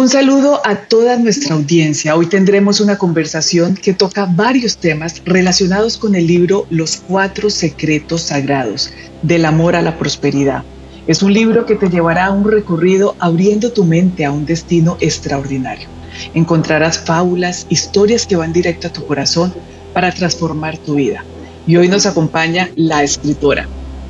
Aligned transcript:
Un 0.00 0.08
saludo 0.08 0.62
a 0.64 0.76
toda 0.76 1.18
nuestra 1.18 1.54
audiencia. 1.54 2.16
Hoy 2.16 2.24
tendremos 2.24 2.80
una 2.80 2.96
conversación 2.96 3.74
que 3.74 3.92
toca 3.92 4.24
varios 4.24 4.78
temas 4.78 5.20
relacionados 5.26 5.98
con 5.98 6.14
el 6.14 6.26
libro 6.26 6.66
Los 6.70 6.96
Cuatro 6.96 7.50
Secretos 7.50 8.22
Sagrados 8.22 8.90
del 9.20 9.44
Amor 9.44 9.76
a 9.76 9.82
la 9.82 9.98
Prosperidad. 9.98 10.64
Es 11.06 11.22
un 11.22 11.34
libro 11.34 11.66
que 11.66 11.74
te 11.74 11.90
llevará 11.90 12.24
a 12.24 12.30
un 12.30 12.50
recorrido 12.50 13.14
abriendo 13.18 13.72
tu 13.72 13.84
mente 13.84 14.24
a 14.24 14.32
un 14.32 14.46
destino 14.46 14.96
extraordinario. 15.00 15.86
Encontrarás 16.32 16.98
fábulas, 16.98 17.66
historias 17.68 18.24
que 18.24 18.36
van 18.36 18.54
directo 18.54 18.86
a 18.86 18.92
tu 18.94 19.04
corazón 19.04 19.52
para 19.92 20.14
transformar 20.14 20.78
tu 20.78 20.94
vida. 20.94 21.26
Y 21.66 21.76
hoy 21.76 21.88
nos 21.88 22.06
acompaña 22.06 22.70
la 22.74 23.02
escritora, 23.02 23.68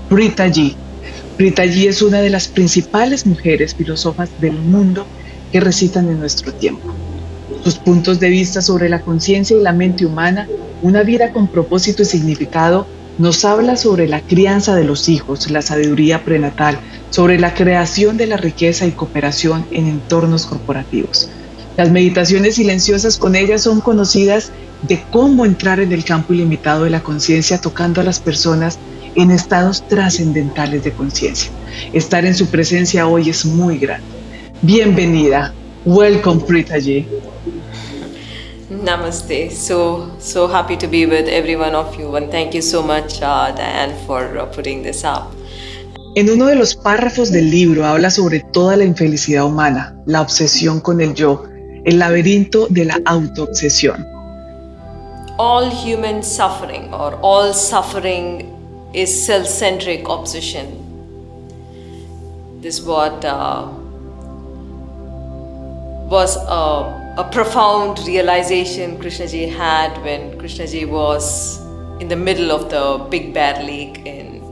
Rita 0.08 0.46
G. 0.46 0.72
Rita 1.36 1.64
G 1.64 1.88
es 1.88 2.00
una 2.00 2.20
de 2.20 2.30
las 2.30 2.46
principales 2.46 3.26
mujeres 3.26 3.74
filósofas 3.74 4.30
del 4.40 4.52
mundo 4.52 5.04
que 5.50 5.60
recitan 5.60 6.08
en 6.08 6.18
nuestro 6.18 6.52
tiempo. 6.52 6.94
Sus 7.62 7.78
puntos 7.78 8.20
de 8.20 8.28
vista 8.28 8.62
sobre 8.62 8.88
la 8.88 9.00
conciencia 9.00 9.56
y 9.56 9.60
la 9.60 9.72
mente 9.72 10.06
humana, 10.06 10.48
una 10.82 11.02
vida 11.02 11.32
con 11.32 11.48
propósito 11.48 12.02
y 12.02 12.06
significado, 12.06 12.86
nos 13.18 13.44
habla 13.44 13.76
sobre 13.76 14.08
la 14.08 14.22
crianza 14.22 14.74
de 14.74 14.84
los 14.84 15.08
hijos, 15.08 15.50
la 15.50 15.60
sabiduría 15.60 16.24
prenatal, 16.24 16.80
sobre 17.10 17.38
la 17.38 17.52
creación 17.52 18.16
de 18.16 18.26
la 18.26 18.38
riqueza 18.38 18.86
y 18.86 18.92
cooperación 18.92 19.66
en 19.70 19.88
entornos 19.88 20.46
corporativos. 20.46 21.28
Las 21.76 21.90
meditaciones 21.90 22.54
silenciosas 22.54 23.18
con 23.18 23.36
ella 23.36 23.58
son 23.58 23.80
conocidas 23.80 24.52
de 24.82 25.02
cómo 25.10 25.44
entrar 25.44 25.80
en 25.80 25.92
el 25.92 26.04
campo 26.04 26.32
ilimitado 26.32 26.84
de 26.84 26.90
la 26.90 27.02
conciencia 27.02 27.58
tocando 27.58 28.00
a 28.00 28.04
las 28.04 28.20
personas 28.20 28.78
en 29.14 29.30
estados 29.30 29.86
trascendentales 29.86 30.82
de 30.84 30.92
conciencia. 30.92 31.50
Estar 31.92 32.24
en 32.24 32.34
su 32.34 32.46
presencia 32.46 33.06
hoy 33.06 33.28
es 33.28 33.44
muy 33.44 33.78
grande. 33.78 34.19
Bienvenida. 34.62 35.54
Welcome, 35.86 36.40
Prita 36.40 36.78
Ji. 36.78 37.06
Namaste. 38.68 39.50
So, 39.50 40.10
so 40.18 40.46
happy 40.48 40.76
to 40.76 40.86
be 40.86 41.06
with 41.06 41.28
every 41.28 41.56
one 41.56 41.74
of 41.74 41.98
you. 41.98 42.14
And 42.16 42.30
thank 42.30 42.52
you 42.52 42.60
so 42.60 42.82
much, 42.82 43.22
uh, 43.22 43.52
Diane, 43.52 43.96
for 44.06 44.36
uh, 44.36 44.44
putting 44.44 44.82
this 44.82 45.02
up. 45.02 45.32
En 46.14 46.28
uno 46.28 46.46
de 46.46 46.56
los 46.56 46.74
párrafos 46.74 47.30
del 47.32 47.50
libro 47.50 47.86
habla 47.86 48.10
sobre 48.10 48.40
toda 48.52 48.76
la 48.76 48.84
infelicidad 48.84 49.46
humana, 49.46 49.96
la 50.04 50.20
obsesión 50.20 50.80
con 50.80 51.00
el 51.00 51.14
yo, 51.14 51.44
el 51.86 51.98
laberinto 51.98 52.66
de 52.68 52.84
la 52.84 53.00
autoobsesión. 53.06 54.04
All 55.38 55.70
human 55.70 56.22
suffering 56.22 56.92
or 56.92 57.18
all 57.22 57.54
suffering 57.54 58.52
is 58.92 59.24
self-centric 59.24 60.06
obsession. 60.06 60.66
This 62.60 62.82
what 62.82 63.24
uh, 63.24 63.79
was 66.10 66.36
a, 66.36 67.14
a 67.18 67.28
profound 67.30 68.00
realization 68.00 68.98
Krishnaji 68.98 69.54
had 69.54 69.96
when 70.02 70.38
Krishnaji 70.38 70.88
was 70.88 71.60
in 72.00 72.08
the 72.08 72.16
middle 72.16 72.50
of 72.50 72.68
the 72.68 73.06
Big 73.10 73.32
Bear 73.32 73.62
Lake 73.62 74.04
in 74.04 74.42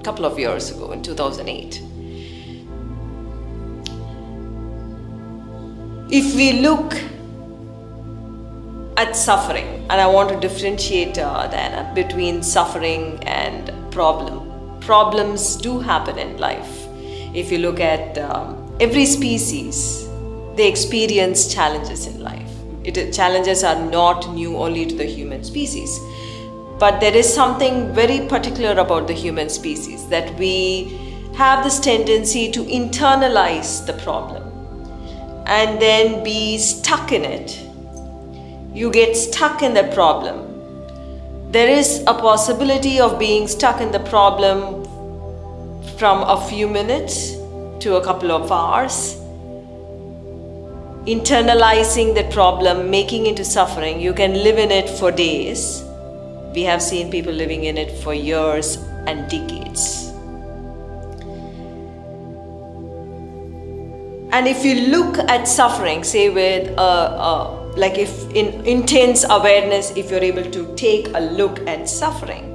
a 0.00 0.02
couple 0.02 0.24
of 0.24 0.38
years 0.38 0.70
ago 0.72 0.90
in 0.90 1.02
2008. 1.02 1.80
If 6.10 6.34
we 6.34 6.60
look 6.60 6.94
at 8.96 9.16
suffering, 9.16 9.86
and 9.88 10.00
I 10.00 10.06
want 10.06 10.28
to 10.30 10.38
differentiate 10.40 11.18
uh, 11.18 11.46
Diana, 11.46 11.92
between 11.94 12.42
suffering 12.42 13.22
and 13.24 13.70
problem. 13.92 14.80
Problems 14.80 15.56
do 15.56 15.78
happen 15.78 16.18
in 16.18 16.38
life. 16.38 16.86
If 17.34 17.50
you 17.50 17.58
look 17.58 17.80
at 17.80 18.18
um, 18.18 18.76
every 18.80 19.06
species 19.06 20.01
they 20.56 20.68
experience 20.68 21.52
challenges 21.52 22.06
in 22.06 22.20
life. 22.20 22.50
It, 22.84 23.12
challenges 23.12 23.64
are 23.64 23.80
not 23.90 24.32
new 24.34 24.56
only 24.56 24.86
to 24.86 24.94
the 24.94 25.04
human 25.04 25.44
species. 25.44 25.98
But 26.78 27.00
there 27.00 27.14
is 27.14 27.32
something 27.32 27.94
very 27.94 28.26
particular 28.26 28.80
about 28.80 29.06
the 29.06 29.12
human 29.12 29.48
species 29.48 30.08
that 30.08 30.36
we 30.38 30.98
have 31.36 31.64
this 31.64 31.78
tendency 31.78 32.50
to 32.50 32.64
internalize 32.64 33.86
the 33.86 33.92
problem 33.94 34.42
and 35.46 35.80
then 35.80 36.22
be 36.24 36.58
stuck 36.58 37.12
in 37.12 37.24
it. 37.24 37.58
You 38.74 38.90
get 38.90 39.16
stuck 39.16 39.62
in 39.62 39.74
the 39.74 39.84
problem. 39.94 40.48
There 41.52 41.68
is 41.68 42.02
a 42.06 42.14
possibility 42.14 42.98
of 42.98 43.18
being 43.18 43.46
stuck 43.46 43.80
in 43.80 43.92
the 43.92 44.00
problem 44.00 44.84
from 45.98 46.22
a 46.22 46.40
few 46.48 46.66
minutes 46.66 47.32
to 47.80 47.96
a 47.96 48.04
couple 48.04 48.32
of 48.32 48.50
hours. 48.50 49.21
Internalizing 51.06 52.14
the 52.14 52.24
problem, 52.32 52.88
making 52.88 53.26
into 53.26 53.44
suffering, 53.44 54.00
you 54.00 54.12
can 54.12 54.34
live 54.34 54.56
in 54.56 54.70
it 54.70 54.88
for 54.88 55.10
days. 55.10 55.82
We 56.54 56.62
have 56.62 56.80
seen 56.80 57.10
people 57.10 57.32
living 57.32 57.64
in 57.64 57.76
it 57.76 57.90
for 58.02 58.14
years 58.14 58.76
and 59.06 59.28
decades. 59.28 60.10
And 64.32 64.46
if 64.46 64.64
you 64.64 64.88
look 64.88 65.18
at 65.28 65.48
suffering, 65.48 66.04
say 66.04 66.30
with 66.30 66.68
a, 66.78 66.80
a, 66.80 67.72
like 67.76 67.98
if 67.98 68.30
in 68.30 68.64
intense 68.64 69.24
awareness, 69.28 69.90
if 69.96 70.10
you're 70.10 70.22
able 70.22 70.50
to 70.50 70.74
take 70.76 71.08
a 71.08 71.20
look 71.20 71.58
at 71.66 71.88
suffering, 71.88 72.48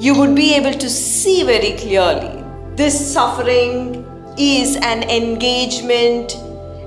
you 0.00 0.18
would 0.18 0.34
be 0.34 0.54
able 0.54 0.72
to 0.72 0.88
see 0.88 1.42
very 1.42 1.72
clearly 1.72 2.42
this 2.74 3.12
suffering 3.12 4.04
is 4.36 4.76
an 4.76 5.02
engagement, 5.04 6.36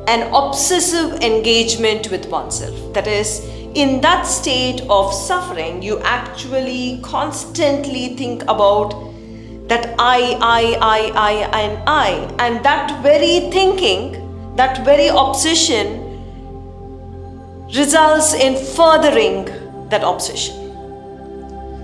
an 0.08 0.34
obsessive 0.34 1.22
engagement 1.22 2.10
with 2.12 2.26
oneself. 2.28 2.94
That 2.94 3.08
is, 3.08 3.40
in 3.76 4.02
that 4.02 4.24
state 4.24 4.82
of 4.90 5.14
suffering, 5.14 5.82
you 5.82 6.00
actually 6.00 7.00
constantly 7.04 8.16
think 8.16 8.44
about 8.44 8.92
that 9.68 9.94
I, 10.00 10.38
I, 10.42 10.78
I, 10.82 11.12
I, 11.16 11.32
and 11.60 11.84
I. 11.88 12.10
And 12.40 12.66
that 12.66 13.04
very 13.04 13.52
thinking, 13.52 14.56
that 14.56 14.84
very 14.84 15.08
obsession 15.08 16.06
results 17.76 18.34
in 18.34 18.56
furthering 18.56 19.46
that 19.90 20.04
obsession. 20.04 20.56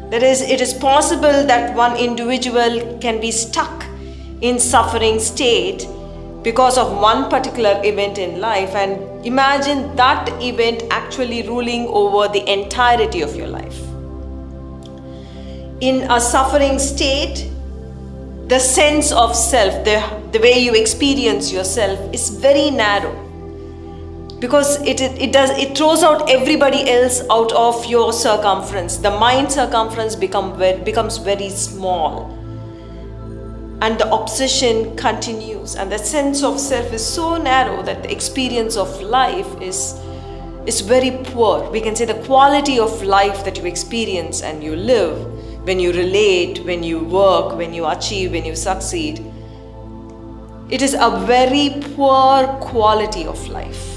That 0.10 0.24
is, 0.24 0.42
it 0.42 0.62
is 0.62 0.74
possible 0.74 1.46
that 1.46 1.76
one 1.76 1.96
individual 1.98 2.98
can 3.00 3.22
be 3.22 3.32
stuck 3.32 3.86
in 4.42 4.60
suffering 4.60 5.20
state 5.20 5.88
because 6.46 6.78
of 6.78 6.96
one 7.02 7.28
particular 7.28 7.82
event 7.84 8.20
in 8.20 8.40
life 8.40 8.76
and 8.76 9.26
imagine 9.26 9.96
that 9.96 10.30
event 10.44 10.84
actually 10.92 11.42
ruling 11.48 11.88
over 11.88 12.28
the 12.32 12.48
entirety 12.48 13.22
of 13.22 13.36
your 13.36 13.48
life. 13.48 13.80
In 15.82 16.04
a 16.12 16.22
suffering 16.22 16.78
state 16.78 17.50
the 18.48 18.60
sense 18.60 19.12
of 19.12 19.36
self 19.36 19.84
the, 19.86 20.00
the 20.34 20.40
way 20.40 20.60
you 20.60 20.76
experience 20.76 21.52
yourself 21.52 22.14
is 22.14 22.30
very 22.30 22.70
narrow. 22.70 23.24
Because 24.40 24.80
it, 24.84 25.02
it, 25.02 25.20
it 25.20 25.34
does 25.34 25.50
it 25.58 25.76
throws 25.76 26.04
out 26.04 26.30
everybody 26.30 26.88
else 26.88 27.24
out 27.32 27.52
of 27.54 27.84
your 27.88 28.14
circumference. 28.14 28.98
The 28.98 29.10
mind 29.10 29.52
circumference 29.52 30.16
become 30.16 30.56
becomes 30.84 31.18
very 31.18 31.50
small 31.50 32.45
and 33.82 34.00
the 34.00 34.12
obsession 34.12 34.96
continues. 34.96 35.76
And 35.76 35.92
the 35.92 35.98
sense 35.98 36.44
of 36.44 36.60
self 36.60 36.94
is 36.94 37.06
so 37.06 37.38
narrow 37.38 37.84
that 37.84 38.04
the 38.04 38.12
experience 38.12 38.78
of 38.78 39.02
life 39.02 39.62
is 39.62 40.00
is 40.66 40.82
very 40.82 41.12
poor. 41.26 41.70
We 41.70 41.80
can 41.80 41.96
say 41.96 42.06
the 42.06 42.22
quality 42.26 42.80
of 42.80 43.04
life 43.04 43.44
that 43.46 43.58
you 43.58 43.66
experience 43.66 44.42
and 44.42 44.64
you 44.64 44.76
live 44.76 45.18
when 45.66 45.80
you 45.80 45.92
relate 45.92 46.60
when 46.64 46.84
you 46.84 47.00
work 47.00 47.56
when 47.58 47.74
you 47.74 47.88
achieve 47.88 48.32
when 48.32 48.46
you 48.46 48.56
succeed 48.56 49.20
it 50.70 50.82
is 50.82 50.94
a 50.94 51.10
very 51.26 51.82
poor 51.96 52.48
quality 52.62 53.26
of 53.26 53.48
life. 53.50 53.92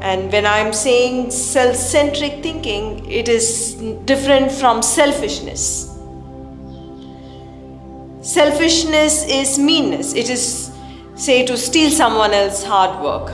And 0.00 0.32
when 0.32 0.46
i'm 0.46 0.72
saying 0.72 1.30
self-centric 1.30 2.42
thinking 2.42 3.04
it 3.10 3.28
is 3.28 3.74
different 4.04 4.52
from 4.52 4.80
selfishness 4.80 5.87
Selfishness 8.28 9.24
is 9.26 9.58
meanness. 9.58 10.12
It 10.12 10.28
is, 10.28 10.70
say, 11.14 11.46
to 11.46 11.56
steal 11.56 11.90
someone 11.90 12.34
else's 12.34 12.62
hard 12.62 13.02
work. 13.02 13.32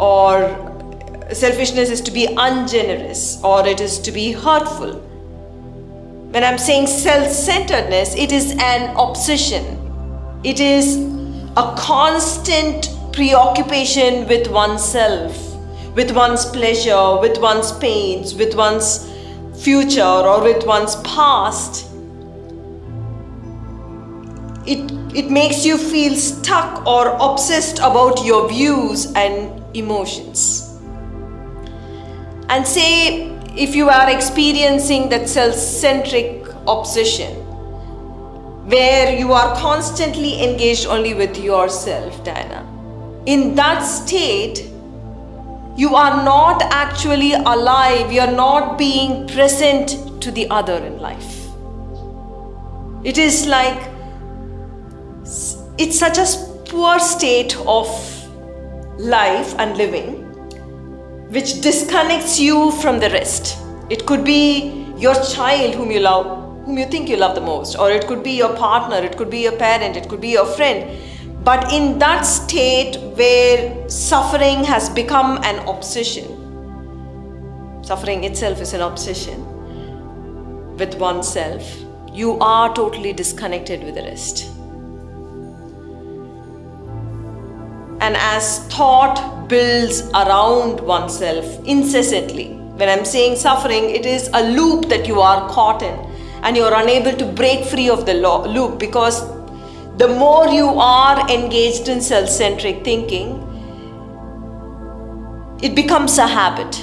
Or 0.00 1.28
selfishness 1.34 1.90
is 1.90 2.00
to 2.00 2.10
be 2.10 2.24
ungenerous, 2.24 3.38
or 3.44 3.66
it 3.66 3.78
is 3.78 3.98
to 3.98 4.10
be 4.10 4.32
hurtful. 4.32 4.94
When 6.32 6.42
I'm 6.44 6.56
saying 6.56 6.86
self 6.86 7.30
centeredness, 7.30 8.14
it 8.14 8.32
is 8.32 8.52
an 8.58 8.96
obsession. 8.96 9.66
It 10.42 10.60
is 10.60 10.96
a 11.58 11.74
constant 11.76 12.88
preoccupation 13.12 14.26
with 14.26 14.48
oneself, 14.48 15.36
with 15.94 16.12
one's 16.12 16.46
pleasure, 16.46 17.18
with 17.20 17.36
one's 17.36 17.70
pains, 17.80 18.34
with 18.34 18.54
one's 18.54 19.12
future, 19.62 20.00
or 20.00 20.42
with 20.42 20.64
one's 20.64 20.96
past 21.02 21.92
it 24.66 24.92
it 25.14 25.30
makes 25.30 25.64
you 25.64 25.78
feel 25.78 26.14
stuck 26.16 26.86
or 26.86 27.16
obsessed 27.20 27.78
about 27.78 28.24
your 28.24 28.48
views 28.48 29.12
and 29.14 29.62
emotions. 29.74 30.62
And 32.48 32.66
say 32.66 33.30
if 33.56 33.74
you 33.74 33.88
are 33.88 34.10
experiencing 34.10 35.08
that 35.08 35.28
self 35.28 35.54
centric 35.54 36.46
obsession, 36.68 37.34
where 38.68 39.16
you 39.18 39.32
are 39.32 39.56
constantly 39.56 40.42
engaged 40.42 40.86
only 40.86 41.14
with 41.14 41.38
yourself, 41.38 42.22
Diana, 42.24 42.62
in 43.26 43.54
that 43.54 43.80
state, 43.80 44.70
you 45.76 45.94
are 45.94 46.22
not 46.24 46.62
actually 46.70 47.32
alive, 47.32 48.12
you 48.12 48.20
are 48.20 48.32
not 48.32 48.76
being 48.76 49.26
present 49.28 50.20
to 50.22 50.30
the 50.30 50.48
other 50.50 50.76
in 50.84 50.98
life. 50.98 51.32
It 53.04 53.18
is 53.18 53.46
like 53.46 53.95
it's 55.78 55.98
such 55.98 56.18
a 56.18 56.26
poor 56.68 56.98
state 57.00 57.56
of 57.66 57.88
life 58.98 59.54
and 59.58 59.76
living 59.76 60.22
which 61.30 61.60
disconnects 61.60 62.38
you 62.38 62.70
from 62.80 63.00
the 63.00 63.10
rest. 63.10 63.58
It 63.90 64.06
could 64.06 64.24
be 64.24 64.86
your 64.96 65.14
child 65.24 65.74
whom 65.74 65.90
you 65.90 65.98
love, 65.98 66.64
whom 66.64 66.78
you 66.78 66.86
think 66.86 67.08
you 67.08 67.16
love 67.16 67.34
the 67.34 67.40
most, 67.40 67.76
or 67.76 67.90
it 67.90 68.06
could 68.06 68.22
be 68.22 68.36
your 68.36 68.54
partner, 68.56 68.98
it 68.98 69.16
could 69.16 69.28
be 69.28 69.40
your 69.40 69.56
parent, 69.56 69.96
it 69.96 70.08
could 70.08 70.20
be 70.20 70.28
your 70.28 70.46
friend. 70.46 70.96
But 71.44 71.72
in 71.72 71.98
that 71.98 72.22
state 72.22 72.96
where 73.16 73.88
suffering 73.88 74.62
has 74.64 74.88
become 74.88 75.38
an 75.42 75.58
obsession, 75.68 76.24
suffering 77.82 78.22
itself 78.24 78.60
is 78.60 78.72
an 78.72 78.80
obsession 78.80 79.44
with 80.76 80.94
oneself, 80.96 81.76
you 82.12 82.38
are 82.38 82.72
totally 82.74 83.12
disconnected 83.12 83.82
with 83.82 83.96
the 83.96 84.02
rest. 84.02 84.55
And 88.06 88.16
as 88.16 88.60
thought 88.72 89.48
builds 89.48 90.02
around 90.14 90.80
oneself 90.80 91.44
incessantly. 91.64 92.50
When 92.80 92.88
I'm 92.88 93.04
saying 93.04 93.36
suffering, 93.36 93.90
it 93.90 94.06
is 94.06 94.28
a 94.32 94.42
loop 94.50 94.88
that 94.90 95.08
you 95.08 95.20
are 95.20 95.48
caught 95.48 95.82
in, 95.82 95.98
and 96.42 96.56
you're 96.56 96.74
unable 96.74 97.16
to 97.22 97.24
break 97.24 97.64
free 97.64 97.88
of 97.88 98.06
the 98.06 98.14
loop 98.14 98.78
because 98.78 99.18
the 99.98 100.06
more 100.06 100.46
you 100.46 100.66
are 100.66 101.28
engaged 101.28 101.88
in 101.88 102.00
self 102.00 102.28
centric 102.28 102.84
thinking, 102.84 103.42
it 105.60 105.74
becomes 105.74 106.18
a 106.18 106.28
habit. 106.28 106.78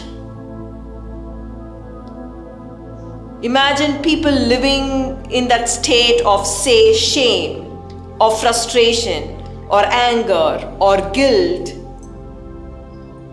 Imagine 3.43 4.01
people 4.01 4.31
living 4.31 5.31
in 5.31 5.47
that 5.47 5.69
state 5.69 6.21
of, 6.25 6.45
say, 6.45 6.93
shame 6.93 7.65
or 8.19 8.35
frustration 8.35 9.42
or 9.69 9.83
anger 9.85 10.75
or 10.79 10.97
guilt, 11.11 11.73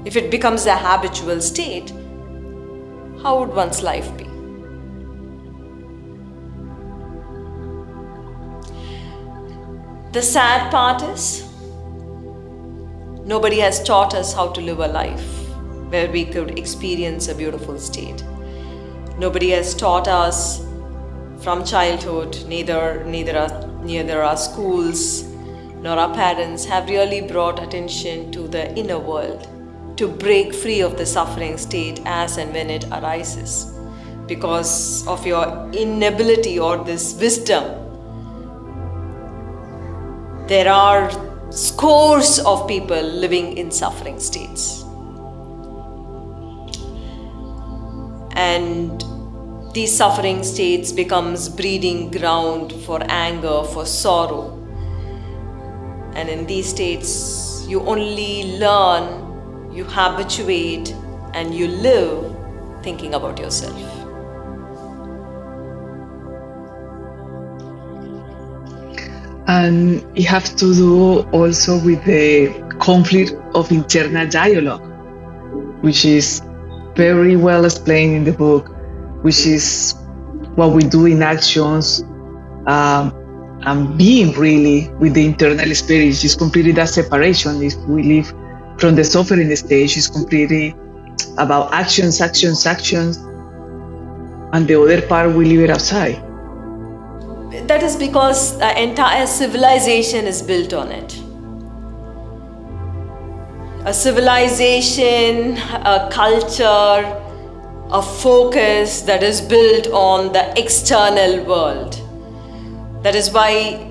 if 0.05 0.17
it 0.17 0.31
becomes 0.31 0.67
a 0.67 0.77
habitual 0.77 1.41
state, 1.41 1.91
how 3.23 3.39
would 3.39 3.51
one's 3.51 3.83
life 3.83 4.17
be? 4.17 4.25
The 10.13 10.23
sad 10.23 10.71
part 10.73 11.03
is, 11.03 11.45
nobody 13.25 13.59
has 13.61 13.83
taught 13.83 14.15
us 14.15 14.33
how 14.33 14.49
to 14.53 14.61
live 14.61 14.81
a 14.81 14.89
life 14.89 15.25
where 15.91 16.11
we 16.11 16.25
could 16.25 16.59
experience 16.59 17.29
a 17.29 17.35
beautiful 17.35 17.79
state. 17.79 18.25
Nobody 19.19 19.51
has 19.51 19.75
taught 19.75 20.09
us 20.09 20.65
from 21.43 21.65
childhood, 21.65 22.45
neither, 22.49 23.05
neither, 23.05 23.71
neither 23.83 24.23
our 24.23 24.37
schools, 24.37 25.30
nor 25.83 25.99
our 25.99 26.15
parents 26.15 26.65
have 26.65 26.89
really 26.89 27.21
brought 27.21 27.63
attention 27.63 28.31
to 28.33 28.47
the 28.49 28.73
inner 28.77 28.99
world 28.99 29.49
to 29.97 30.09
break 30.09 30.55
free 30.55 30.81
of 30.81 30.97
the 30.97 31.07
suffering 31.07 31.57
state 31.59 32.01
as 32.05 32.37
and 32.37 32.53
when 32.53 32.71
it 32.71 32.85
arises 32.91 33.73
because 34.27 35.07
of 35.07 35.27
your 35.27 35.71
inability 35.73 36.59
or 36.59 36.85
this 36.85 37.15
wisdom. 37.15 37.65
There 40.47 40.73
are 40.73 41.11
scores 41.51 42.39
of 42.41 42.69
people 42.69 43.03
living 43.03 43.57
in 43.57 43.71
suffering 43.71 44.21
states. 44.21 44.85
And 48.37 49.05
these 49.75 49.97
suffering 49.97 50.43
states 50.43 50.93
becomes 50.93 51.49
breeding 51.49 52.11
ground 52.11 52.73
for 52.73 53.01
anger, 53.09 53.65
for 53.65 53.85
sorrow, 53.85 54.60
and 56.21 56.29
in 56.29 56.45
these 56.45 56.69
states, 56.69 57.65
you 57.67 57.81
only 57.81 58.59
learn, 58.59 59.73
you 59.73 59.85
habituate, 59.85 60.95
and 61.33 61.55
you 61.55 61.67
live 61.67 62.37
thinking 62.83 63.15
about 63.15 63.39
yourself. 63.39 63.81
And 69.49 70.05
it 70.15 70.25
has 70.25 70.55
to 70.57 70.75
do 70.75 71.21
also 71.31 71.83
with 71.83 72.05
the 72.05 72.53
conflict 72.79 73.33
of 73.55 73.73
internal 73.73 74.29
dialogue, 74.29 74.85
which 75.83 76.05
is 76.05 76.43
very 76.97 77.37
well 77.37 77.65
explained 77.65 78.15
in 78.15 78.25
the 78.25 78.33
book, 78.33 78.69
which 79.23 79.47
is 79.47 79.95
what 80.55 80.73
we 80.73 80.83
do 80.83 81.07
in 81.07 81.23
actions, 81.23 82.03
um, 82.67 83.11
and 83.63 83.99
being 83.99 84.33
really 84.33 84.89
with 84.95 85.15
the 85.15 85.25
internal 85.25 85.71
experience 85.71 86.25
is 86.25 86.35
completely 86.35 86.73
that 86.73 86.89
separation. 86.89 87.63
If 87.63 87.77
we 87.87 88.03
live 88.03 88.29
from 88.79 88.95
the 88.95 89.05
suffering 89.05 89.55
stage, 89.55 89.97
is 89.97 90.09
completely 90.09 90.75
about 91.37 91.73
actions, 91.73 92.21
actions, 92.21 92.65
actions, 92.65 93.19
and 94.53 94.67
the 94.67 94.81
other 94.81 95.03
part 95.03 95.35
we 95.35 95.45
leave 95.45 95.61
it 95.61 95.71
outside. 95.71 96.17
That 97.69 97.83
is 97.83 97.97
because 97.97 98.59
the 98.59 98.83
entire 98.83 99.27
civilization 99.27 100.27
is 100.27 100.41
built 100.41 100.73
on 100.73 100.91
it. 100.91 101.13
A 103.87 103.93
civilization, 103.93 105.59
a 105.59 106.09
culture, 106.11 107.17
a 107.93 108.03
focus 108.03 109.03
that 109.03 109.23
is 109.23 109.41
built 109.41 109.89
on 109.89 110.33
the 110.33 110.59
external 110.59 111.45
world 111.45 112.01
that 113.03 113.15
is 113.15 113.31
why 113.31 113.87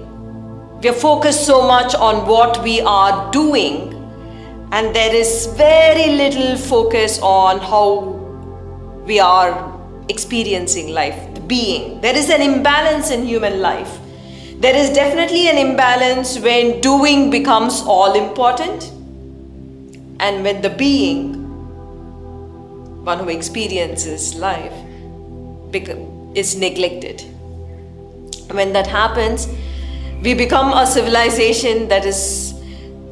we 0.81 0.89
are 0.89 0.93
focused 0.93 1.45
so 1.45 1.61
much 1.67 1.95
on 1.95 2.27
what 2.27 2.63
we 2.63 2.79
are 2.81 3.31
doing, 3.31 3.93
and 4.71 4.95
there 4.95 5.13
is 5.13 5.47
very 5.57 6.11
little 6.15 6.55
focus 6.57 7.19
on 7.21 7.59
how 7.59 8.01
we 9.05 9.19
are 9.19 9.79
experiencing 10.09 10.89
life, 10.89 11.33
the 11.33 11.41
being. 11.41 11.99
There 12.01 12.15
is 12.15 12.29
an 12.29 12.41
imbalance 12.41 13.09
in 13.09 13.25
human 13.25 13.61
life. 13.61 13.97
There 14.59 14.75
is 14.75 14.89
definitely 14.91 15.47
an 15.47 15.57
imbalance 15.57 16.37
when 16.39 16.81
doing 16.81 17.29
becomes 17.29 17.81
all 17.81 18.13
important 18.13 18.91
and 20.19 20.43
when 20.43 20.61
the 20.61 20.69
being, 20.69 21.33
one 23.05 23.19
who 23.19 23.29
experiences 23.29 24.35
life, 24.35 24.73
is 26.35 26.55
neglected 26.57 27.23
when 28.51 28.73
that 28.73 28.87
happens, 28.87 29.47
we 30.21 30.33
become 30.33 30.73
a 30.73 30.85
civilization 30.85 31.87
that 31.87 32.05
is 32.05 32.53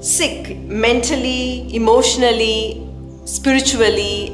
sick 0.02 0.58
mentally, 0.58 1.74
emotionally, 1.76 2.88
spiritually, 3.26 4.30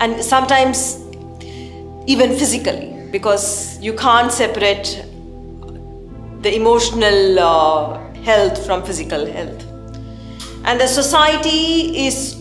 and 0.00 0.22
sometimes 0.22 1.00
even 2.06 2.36
physically 2.36 3.08
because 3.10 3.78
you 3.80 3.92
can't 3.92 4.32
separate 4.32 5.04
the 6.40 6.54
emotional 6.54 7.38
uh, 7.38 8.12
health 8.22 8.64
from 8.66 8.82
physical 8.82 9.26
health. 9.26 9.64
And 10.64 10.80
the 10.80 10.86
society 10.86 12.06
is 12.06 12.40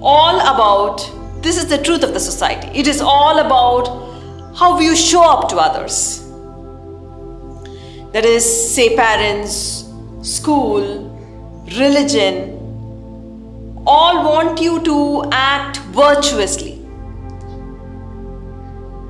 all 0.00 0.40
about 0.40 1.08
this 1.42 1.56
is 1.56 1.66
the 1.66 1.78
truth 1.78 2.04
of 2.04 2.14
the 2.14 2.20
society. 2.20 2.68
It 2.68 2.86
is 2.86 3.00
all 3.00 3.40
about 3.40 3.86
how 4.56 4.78
you 4.78 4.94
show 4.94 5.24
up 5.24 5.48
to 5.48 5.56
others 5.56 6.21
that 8.12 8.26
is, 8.26 8.44
say, 8.74 8.94
parents, 8.94 9.88
school, 10.22 11.08
religion, 11.78 12.58
all 13.86 14.22
want 14.24 14.60
you 14.60 14.82
to 14.84 15.24
act 15.32 15.78
virtuously. 16.00 16.78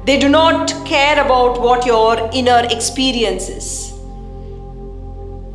They 0.05 0.19
do 0.19 0.29
not 0.29 0.69
care 0.87 1.25
about 1.25 1.61
what 1.61 1.85
your 1.85 2.31
inner 2.33 2.67
experience 2.71 3.49
is. 3.49 3.93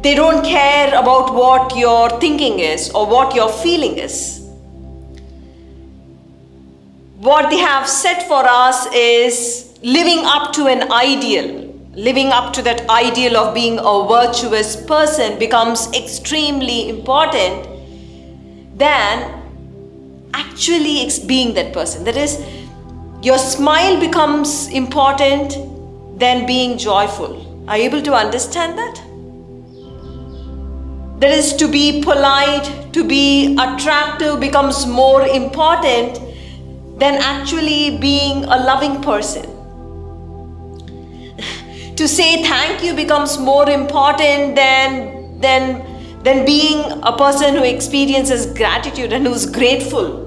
They 0.01 0.13
don't 0.15 0.43
care 0.45 0.89
about 0.89 1.33
what 1.33 1.75
your 1.77 2.09
thinking 2.19 2.59
is 2.59 2.91
or 2.91 3.07
what 3.07 3.33
your 3.35 3.49
feeling 3.49 3.97
is. 3.97 4.41
What 7.17 7.49
they 7.49 7.57
have 7.57 7.87
set 7.87 8.27
for 8.27 8.43
us 8.45 8.87
is 8.93 9.77
living 9.81 10.19
up 10.23 10.53
to 10.53 10.67
an 10.67 10.91
ideal 10.91 11.66
living 11.97 12.27
up 12.27 12.53
to 12.53 12.61
that 12.61 12.87
ideal 12.91 13.35
of 13.37 13.55
being 13.55 13.79
a 13.79 14.07
virtuous 14.07 14.75
person 14.75 15.39
becomes 15.39 15.91
extremely 15.93 16.89
important 16.89 17.67
than 18.77 19.41
actually 20.31 21.09
being 21.25 21.55
that 21.55 21.73
person. 21.73 22.03
That 22.03 22.15
is, 22.15 22.39
your 23.23 23.39
smile 23.39 23.99
becomes 23.99 24.67
important 24.67 25.57
than 26.19 26.45
being 26.45 26.77
joyful. 26.77 27.65
Are 27.67 27.79
you 27.79 27.85
able 27.85 28.03
to 28.03 28.13
understand 28.13 28.77
that? 28.77 29.01
That 31.19 31.31
is, 31.31 31.53
to 31.55 31.67
be 31.67 32.03
polite, 32.03 32.93
to 32.93 33.03
be 33.03 33.57
attractive 33.59 34.39
becomes 34.39 34.85
more 34.85 35.25
important 35.25 36.19
than 36.99 37.15
actually 37.15 37.97
being 37.97 38.43
a 38.43 38.57
loving 38.57 39.01
person 39.01 39.56
to 41.97 42.07
say 42.07 42.43
thank 42.43 42.83
you 42.83 42.93
becomes 42.93 43.37
more 43.39 43.67
important 43.69 44.55
than 44.55 45.39
than 45.41 45.83
than 46.23 46.45
being 46.45 46.79
a 47.01 47.15
person 47.17 47.55
who 47.55 47.63
experiences 47.63 48.45
gratitude 48.59 49.13
and 49.13 49.25
who's 49.25 49.45
grateful. 49.45 50.25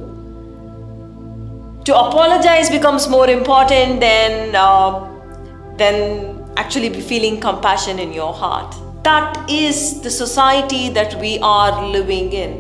To 1.85 1.97
apologize 1.99 2.71
becomes 2.71 3.09
more 3.09 3.29
important 3.29 4.01
than 4.01 4.57
uh, 4.57 5.09
than 5.77 6.53
actually 6.57 7.01
feeling 7.01 7.41
compassion 7.41 8.01
in 8.01 8.13
your 8.13 8.33
heart. 8.35 8.75
That 9.05 9.49
is 9.49 10.01
the 10.03 10.11
society 10.11 10.89
that 10.91 11.15
we 11.21 11.39
are 11.39 11.87
living 11.87 12.33
in. 12.33 12.59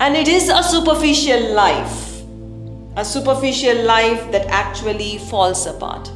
And 0.00 0.14
it 0.14 0.28
is 0.28 0.50
a 0.50 0.62
superficial 0.62 1.54
life 1.54 2.02
a 2.96 3.04
superficial 3.04 3.82
life 3.86 4.30
that 4.30 4.46
actually 4.46 5.18
falls 5.18 5.66
apart 5.66 6.08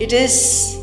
it 0.00 0.12
is, 0.12 0.78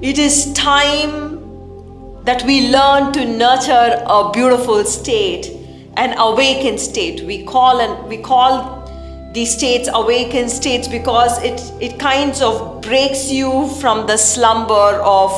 it 0.00 0.18
is 0.18 0.52
time 0.52 2.24
that 2.24 2.42
we 2.44 2.68
learn 2.70 3.12
to 3.12 3.24
nurture 3.24 4.02
a 4.04 4.30
beautiful 4.32 4.84
state, 4.84 5.50
an 5.96 6.18
awakened 6.18 6.80
state. 6.80 7.22
We 7.24 7.44
call 7.44 7.80
and 7.80 8.08
we 8.08 8.18
call 8.18 8.76
these 9.32 9.54
states 9.54 9.88
awakened 9.92 10.50
states 10.50 10.88
because 10.88 11.40
it, 11.44 11.60
it 11.80 11.98
kinds 11.98 12.42
of 12.42 12.82
breaks 12.82 13.30
you 13.30 13.68
from 13.80 14.06
the 14.06 14.16
slumber 14.16 15.00
of 15.04 15.30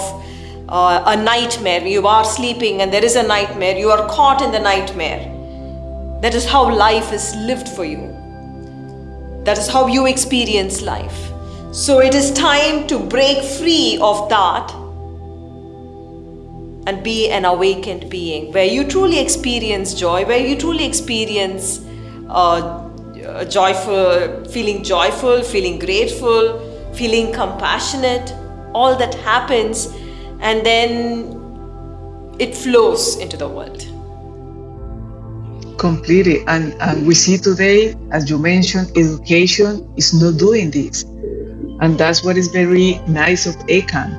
uh, 0.69 1.03
a 1.07 1.17
nightmare. 1.17 1.87
You 1.87 2.07
are 2.07 2.25
sleeping 2.25 2.81
and 2.81 2.93
there 2.93 3.05
is 3.05 3.17
a 3.17 3.23
nightmare. 3.23 3.77
You 3.77 3.91
are 3.91 4.09
caught 4.09 4.41
in 4.41 4.53
the 4.53 4.61
nightmare. 4.61 5.35
That 6.23 6.35
is 6.35 6.47
how 6.47 6.75
life 6.75 7.13
is 7.13 7.35
lived 7.37 7.69
for 7.69 7.85
you. 7.85 8.15
That 9.45 9.59
is 9.59 9.69
how 9.69 9.87
you 9.87 10.07
experience 10.07 10.81
life. 10.81 11.31
So 11.73 11.99
it 11.99 12.15
is 12.15 12.33
time 12.33 12.87
to 12.87 12.99
break 12.99 13.45
free 13.45 13.99
of 14.01 14.31
that 14.31 14.73
and 16.87 17.03
be 17.05 17.29
an 17.29 17.45
awakened 17.45 18.09
being 18.09 18.51
where 18.55 18.65
you 18.65 18.85
truly 18.85 19.19
experience 19.19 19.93
joy, 19.93 20.25
where 20.25 20.39
you 20.39 20.57
truly 20.57 20.87
experience 20.87 21.85
uh, 22.31 22.89
joyful, 23.45 24.47
feeling 24.47 24.83
joyful, 24.83 25.43
feeling 25.43 25.79
grateful, 25.79 26.59
feeling 26.95 27.35
compassionate. 27.35 28.33
All 28.73 28.97
that 28.97 29.15
happens 29.17 29.89
and 30.41 30.65
then 30.65 31.37
it 32.39 32.55
flows 32.57 33.19
into 33.19 33.37
the 33.37 33.47
world. 33.47 33.85
Completely. 35.79 36.47
And, 36.47 36.73
and 36.81 37.07
we 37.07 37.15
see 37.15 37.37
today, 37.37 37.95
as 38.11 38.31
you 38.31 38.39
mentioned, 38.39 38.91
education 38.97 39.87
is 39.99 40.15
not 40.15 40.39
doing 40.39 40.71
this 40.71 41.05
and 41.81 41.99
that's 41.99 42.25
what 42.25 42.37
is 42.37 42.49
very 42.49 42.99
nice 43.07 43.47
of 43.47 43.55
Ekam 43.67 44.19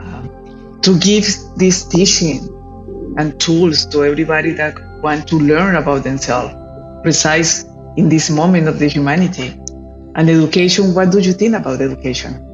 uh, 0.00 0.80
to 0.80 0.98
give 0.98 1.26
this 1.56 1.86
teaching 1.86 2.48
and 3.18 3.38
tools 3.40 3.86
to 3.86 4.04
everybody 4.04 4.52
that 4.52 4.74
want 5.02 5.26
to 5.28 5.36
learn 5.36 5.76
about 5.76 6.04
themselves, 6.04 6.54
precise 7.02 7.64
in 7.96 8.08
this 8.08 8.30
moment 8.30 8.68
of 8.68 8.78
the 8.78 8.88
humanity. 8.88 9.48
And 10.14 10.28
education, 10.28 10.94
what 10.94 11.12
do 11.12 11.20
you 11.20 11.32
think 11.32 11.54
about 11.54 11.80
education? 11.80 12.44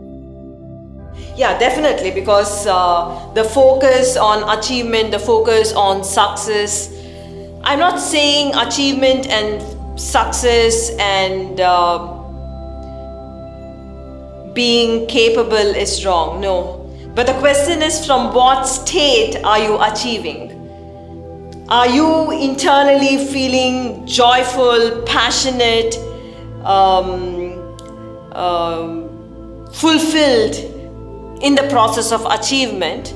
Yeah, 1.37 1.59
definitely, 1.59 2.11
because 2.11 2.67
uh, 2.67 3.33
the 3.35 3.45
focus 3.45 4.17
on 4.17 4.59
achievement, 4.59 5.11
the 5.11 5.19
focus 5.19 5.73
on 5.73 6.05
success. 6.05 6.93
I'm 7.63 7.79
not 7.79 7.99
saying 7.99 8.55
achievement 8.55 9.27
and 9.29 9.63
success 9.99 10.91
and 10.99 11.61
uh, 11.61 12.14
being 14.55 15.07
capable 15.07 15.57
is 15.57 16.05
wrong. 16.07 16.41
No. 16.41 16.81
But 17.15 17.27
the 17.27 17.35
question 17.35 17.83
is 17.83 18.07
from 18.07 18.33
what 18.35 18.65
state 18.65 19.37
are 19.45 19.59
you 19.59 19.81
achieving? 19.81 20.53
Are 21.69 21.89
you 21.89 22.31
internally 22.31 23.25
feeling 23.27 24.07
joyful, 24.07 25.03
passionate, 25.07 25.97
um, 26.65 27.53
um, 28.33 29.67
fulfilled 29.73 30.57
in 31.43 31.55
the 31.55 31.67
process 31.71 32.13
of 32.13 32.27
achievement? 32.27 33.15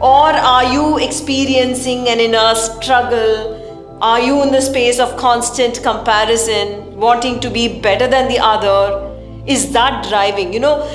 Or 0.00 0.30
are 0.30 0.72
you 0.72 0.98
experiencing 0.98 2.08
an 2.08 2.20
inner 2.20 2.54
struggle? 2.54 3.98
Are 4.00 4.20
you 4.20 4.42
in 4.42 4.52
the 4.52 4.60
space 4.60 5.00
of 5.00 5.16
constant 5.16 5.82
comparison, 5.82 6.96
wanting 6.96 7.40
to 7.40 7.50
be 7.50 7.80
better 7.80 8.06
than 8.06 8.28
the 8.28 8.38
other? 8.38 9.07
Is 9.48 9.72
that 9.72 10.06
driving 10.08 10.52
you 10.52 10.60
know? 10.60 10.86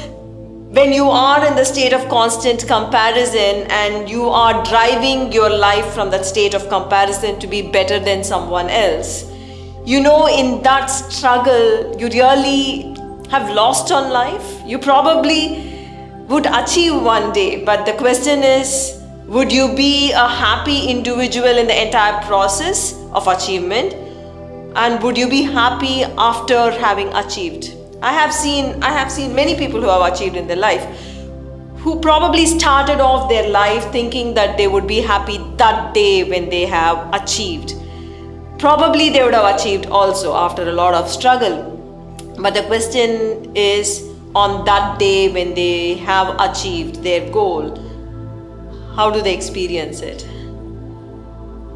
When 0.77 0.91
you 0.91 1.09
are 1.09 1.45
in 1.45 1.55
the 1.55 1.65
state 1.65 1.93
of 1.93 2.07
constant 2.09 2.65
comparison 2.67 3.67
and 3.69 4.09
you 4.09 4.29
are 4.29 4.63
driving 4.63 5.31
your 5.31 5.49
life 5.49 5.93
from 5.93 6.09
that 6.09 6.25
state 6.25 6.55
of 6.55 6.67
comparison 6.69 7.39
to 7.41 7.47
be 7.47 7.61
better 7.61 7.99
than 7.99 8.23
someone 8.23 8.69
else 8.69 9.29
you 9.85 9.99
know 9.99 10.27
in 10.27 10.61
that 10.63 10.85
struggle 10.87 11.93
you 11.99 12.07
really 12.07 12.95
have 13.29 13.49
lost 13.49 13.91
on 13.91 14.11
life. 14.11 14.61
You 14.65 14.77
probably 14.77 15.95
would 16.29 16.45
achieve 16.45 17.01
one 17.01 17.33
day 17.33 17.65
but 17.65 17.85
the 17.85 17.93
question 17.93 18.43
is 18.43 19.01
would 19.25 19.51
you 19.51 19.73
be 19.75 20.11
a 20.11 20.27
happy 20.27 20.87
individual 20.87 21.57
in 21.57 21.67
the 21.67 21.85
entire 21.85 22.21
process 22.25 22.93
of 23.11 23.27
achievement? 23.27 23.93
And 24.75 25.01
would 25.03 25.17
you 25.17 25.29
be 25.29 25.43
happy 25.43 26.03
after 26.03 26.71
having 26.71 27.13
achieved 27.13 27.75
I 28.03 28.11
have 28.11 28.33
seen 28.33 28.83
I 28.83 28.91
have 28.91 29.09
seen 29.09 29.33
many 29.33 29.55
people 29.57 29.79
who 29.81 29.87
have 29.87 30.01
achieved 30.13 30.35
in 30.35 30.47
their 30.47 30.57
life 30.57 30.85
who 31.83 31.99
probably 32.01 32.45
started 32.45 32.99
off 33.01 33.29
their 33.29 33.47
life 33.49 33.85
thinking 33.93 34.33
that 34.33 34.57
they 34.57 34.67
would 34.67 34.87
be 34.87 34.99
happy 34.99 35.37
that 35.57 35.93
day 35.93 36.23
when 36.23 36.49
they 36.49 36.65
have 36.65 37.13
achieved. 37.13 37.73
Probably 38.57 39.09
they 39.09 39.23
would 39.23 39.33
have 39.33 39.55
achieved 39.55 39.85
also 39.85 40.33
after 40.35 40.67
a 40.69 40.71
lot 40.71 40.93
of 40.93 41.09
struggle. 41.09 41.55
But 42.39 42.53
the 42.53 42.63
question 42.63 43.55
is 43.55 44.03
on 44.35 44.65
that 44.65 44.99
day 44.99 45.29
when 45.29 45.53
they 45.53 45.95
have 45.95 46.35
achieved 46.39 47.03
their 47.03 47.29
goal, 47.31 47.75
how 48.95 49.09
do 49.11 49.21
they 49.21 49.33
experience 49.33 50.01
it? 50.01 50.27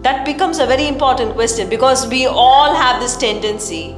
That 0.04 0.26
becomes 0.26 0.60
a 0.60 0.66
very 0.66 0.88
important 0.88 1.36
question 1.36 1.70
because 1.70 2.08
we 2.08 2.26
all 2.28 2.74
have 2.74 3.02
this 3.02 3.16
tendency 3.16 3.96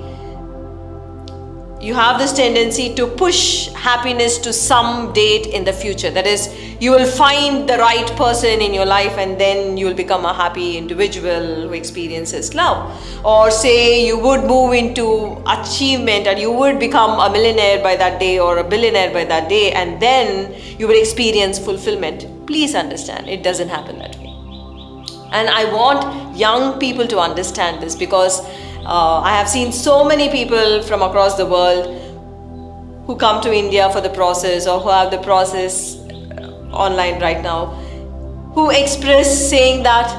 you 1.82 1.94
have 1.94 2.20
this 2.20 2.34
tendency 2.34 2.94
to 2.96 3.08
push 3.08 3.70
happiness 3.70 4.38
to 4.40 4.52
some 4.52 5.14
date 5.14 5.48
in 5.48 5.64
the 5.64 5.72
future. 5.72 6.12
That 6.12 6.28
is, 6.28 6.54
you 6.82 6.92
will 6.92 7.10
find 7.10 7.70
the 7.70 7.78
right 7.78 8.08
person 8.18 8.62
in 8.62 8.74
your 8.74 8.86
life 8.86 9.18
and 9.18 9.40
then 9.40 9.78
you 9.78 9.86
will 9.86 9.94
become 9.94 10.26
a 10.26 10.34
happy 10.34 10.78
individual 10.78 11.68
who 11.70 11.74
experiences 11.74 12.54
love. 12.54 12.92
Or 13.24 13.50
say 13.50 14.06
you 14.06 14.20
would 14.20 14.44
move 14.44 14.74
into 14.74 15.42
achievement 15.48 16.28
and 16.28 16.38
you 16.38 16.52
would 16.52 16.80
become 16.80 17.18
a 17.18 17.32
millionaire 17.32 17.82
by 17.82 17.96
that 17.96 18.20
day 18.20 18.40
or 18.40 18.58
a 18.58 18.64
billionaire 18.64 19.14
by 19.14 19.24
that 19.26 19.48
day 19.48 19.72
and 19.72 20.02
then 20.02 20.54
you 20.78 20.88
will 20.88 21.00
experience 21.00 21.58
fulfillment. 21.58 22.28
Please 22.46 22.76
understand, 22.76 23.30
it 23.30 23.42
doesn't 23.42 23.70
happen 23.70 24.00
that 24.00 24.18
way. 24.18 24.26
And 25.32 25.48
I 25.48 25.72
want 25.72 26.36
young 26.36 26.78
people 26.80 27.08
to 27.08 27.20
understand 27.20 27.82
this 27.82 27.96
because 27.96 28.42
uh, 28.86 29.20
I 29.20 29.32
have 29.32 29.50
seen 29.50 29.72
so 29.72 30.04
many 30.04 30.30
people 30.30 30.82
from 30.84 31.02
across 31.02 31.36
the 31.36 31.46
world 31.46 31.96
who 33.06 33.16
come 33.16 33.42
to 33.42 33.54
India 33.54 33.90
for 33.92 34.02
the 34.02 34.10
process 34.10 34.68
or 34.68 34.80
who 34.80 34.90
have 34.90 35.12
the 35.12 35.20
process 35.20 35.98
online 36.72 37.20
right 37.20 37.42
now 37.42 37.76
who 38.54 38.72
express 38.72 39.50
saying 39.50 39.84
that 39.84 40.10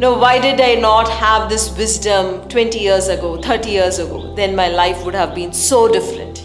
no 0.00 0.12
why 0.18 0.40
did 0.40 0.60
i 0.60 0.74
not 0.74 1.08
have 1.08 1.48
this 1.48 1.76
wisdom 1.76 2.48
20 2.48 2.78
years 2.78 3.08
ago 3.08 3.40
30 3.40 3.70
years 3.70 3.98
ago? 3.98 4.34
Then 4.34 4.56
my 4.56 4.68
life 4.68 5.04
would 5.04 5.14
have 5.14 5.34
been 5.34 5.52
so 5.52 5.86
different. 5.86 6.42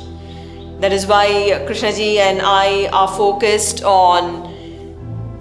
That 0.81 0.93
is 0.93 1.07
why 1.07 1.27
krishnaji 1.67 2.17
and 2.17 2.41
i 2.41 2.87
are 2.87 3.07
focused 3.07 3.83
on 3.83 4.48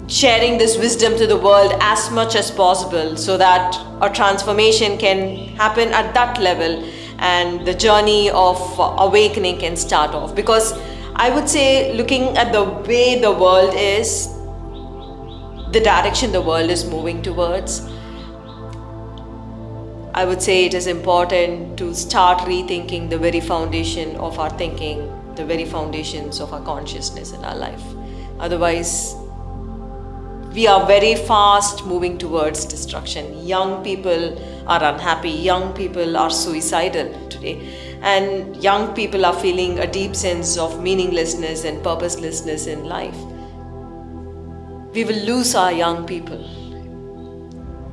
sharing 0.09 0.57
this 0.57 0.75
wisdom 0.75 1.15
to 1.15 1.27
the 1.27 1.37
world 1.37 1.71
as 1.79 2.09
much 2.09 2.35
as 2.35 2.49
possible 2.49 3.15
so 3.15 3.37
that 3.37 3.75
a 4.01 4.09
transformation 4.09 4.97
can 4.97 5.37
happen 5.49 5.89
at 5.89 6.13
that 6.15 6.41
level 6.41 6.83
and 7.19 7.63
the 7.67 7.73
journey 7.73 8.31
of 8.31 8.57
awakening 8.79 9.59
can 9.59 9.75
start 9.77 10.15
off 10.15 10.33
because 10.33 10.73
i 11.15 11.29
would 11.29 11.47
say 11.47 11.93
looking 11.93 12.35
at 12.37 12.51
the 12.51 12.63
way 12.89 13.19
the 13.21 13.31
world 13.31 13.71
is 13.75 14.29
the 15.73 15.81
direction 15.91 16.31
the 16.31 16.41
world 16.41 16.71
is 16.71 16.85
moving 16.85 17.21
towards 17.21 17.81
I 20.11 20.25
would 20.25 20.41
say 20.41 20.65
it 20.65 20.73
is 20.73 20.87
important 20.87 21.77
to 21.77 21.93
start 21.93 22.39
rethinking 22.39 23.09
the 23.09 23.17
very 23.17 23.39
foundation 23.39 24.15
of 24.17 24.39
our 24.39 24.49
thinking, 24.49 25.07
the 25.35 25.45
very 25.45 25.65
foundations 25.65 26.41
of 26.41 26.51
our 26.51 26.61
consciousness 26.61 27.31
in 27.31 27.45
our 27.45 27.55
life. 27.55 27.81
Otherwise, 28.39 29.15
we 30.53 30.65
are 30.65 30.85
very 30.87 31.15
fast 31.15 31.85
moving 31.85 32.17
towards 32.17 32.65
destruction. 32.65 33.45
Young 33.45 33.83
people 33.83 34.39
are 34.67 34.83
unhappy, 34.83 35.29
young 35.29 35.73
people 35.73 36.17
are 36.17 36.31
suicidal 36.31 37.13
today, 37.29 37.61
and 38.01 38.61
young 38.63 38.95
people 38.95 39.25
are 39.25 39.39
feeling 39.39 39.77
a 39.79 39.85
deep 39.85 40.15
sense 40.15 40.57
of 40.57 40.81
meaninglessness 40.81 41.65
and 41.65 41.83
purposelessness 41.83 42.65
in 42.65 42.85
life. 42.85 43.15
We 44.95 45.03
will 45.03 45.23
lose 45.23 45.53
our 45.53 45.71
young 45.71 46.07
people 46.07 46.43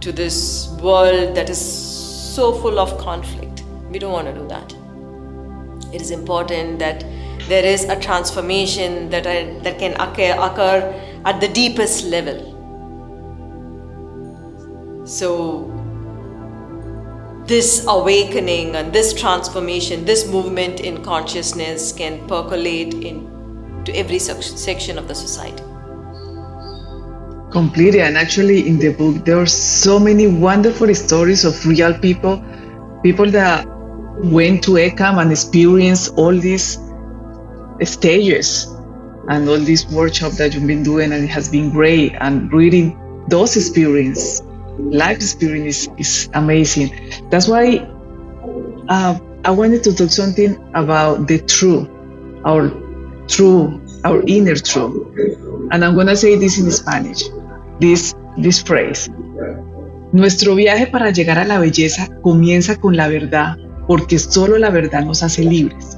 to 0.01 0.13
this 0.13 0.69
world 0.81 1.37
that 1.37 1.51
is 1.51 1.61
so 1.61 2.55
full 2.55 2.79
of 2.79 2.97
conflict. 2.97 3.65
We 3.91 3.99
don't 3.99 4.13
want 4.13 4.29
to 4.29 4.35
do 4.35 4.49
that. 4.49 4.75
It 5.95 6.01
is 6.01 6.11
important 6.11 6.79
that 6.79 7.05
there 7.49 7.65
is 7.65 7.85
a 7.85 8.01
transformation 8.01 9.11
that, 9.11 9.27
I, 9.27 9.45
that 9.61 9.79
can 9.79 9.93
occur, 10.01 10.37
occur 10.41 11.16
at 11.27 11.41
the 11.41 11.49
deepest 11.49 12.05
level. 12.05 12.39
So, 15.05 15.73
this 17.47 17.85
awakening 17.87 18.75
and 18.77 18.93
this 18.93 19.13
transformation, 19.13 20.05
this 20.05 20.27
movement 20.29 20.81
in 20.81 21.03
consciousness 21.05 21.93
can 21.93 22.27
percolate 22.29 22.95
into 22.95 23.95
every 23.95 24.19
section 24.19 24.99
of 24.99 25.09
the 25.09 25.15
society 25.15 25.63
completely 27.53 28.01
and 28.03 28.17
actually 28.19 28.69
in 28.69 28.79
the 28.79 28.93
book 28.93 29.25
there 29.25 29.39
are 29.39 29.47
so 29.47 29.99
many 29.99 30.27
wonderful 30.27 30.93
stories 30.95 31.45
of 31.45 31.65
real 31.65 31.95
people 32.01 32.43
people 33.03 33.31
that 33.31 33.65
went 34.39 34.63
to 34.65 34.73
Ekam 34.73 35.21
and 35.23 35.31
experienced 35.31 36.13
all 36.17 36.33
these 36.33 36.79
stages 37.85 38.67
and 39.29 39.49
all 39.49 39.59
this 39.59 39.87
workshop 39.91 40.33
that 40.33 40.55
you've 40.55 40.67
been 40.67 40.83
doing 40.83 41.13
and 41.13 41.25
it 41.25 41.31
has 41.31 41.49
been 41.49 41.71
great 41.71 42.15
and 42.21 42.53
reading 42.53 42.97
those 43.29 43.57
experiences 43.57 44.43
life 44.79 45.17
experience 45.17 45.89
is, 45.89 45.89
is 45.99 46.31
amazing 46.35 46.91
that's 47.31 47.49
why 47.49 47.79
uh, 48.89 49.19
i 49.45 49.51
wanted 49.51 49.83
to 49.83 49.95
talk 49.95 50.11
something 50.11 50.57
about 50.75 51.27
the 51.27 51.39
true 51.39 51.89
our 52.45 52.71
true 53.27 53.81
our 54.05 54.23
inner 54.27 54.55
true 54.55 55.13
and 55.73 55.85
i'm 55.85 55.95
going 55.95 56.07
to 56.07 56.17
say 56.17 56.37
this 56.37 56.59
in 56.59 56.71
spanish 56.71 57.23
this, 57.81 58.15
this 58.37 58.63
phrase. 58.63 59.11
Nuestro 60.13 60.55
viaje 60.55 60.87
para 60.87 61.11
llegar 61.11 61.39
a 61.39 61.45
la 61.45 61.59
belleza 61.59 62.09
comienza 62.23 62.77
con 62.77 62.97
la 62.97 63.09
verdad, 63.09 63.57
porque 63.87 64.19
solo 64.19 64.59
la 64.59 64.71
verdad 64.71 65.05
nos 65.05 65.23
hace 65.23 65.45
libres. 65.45 65.96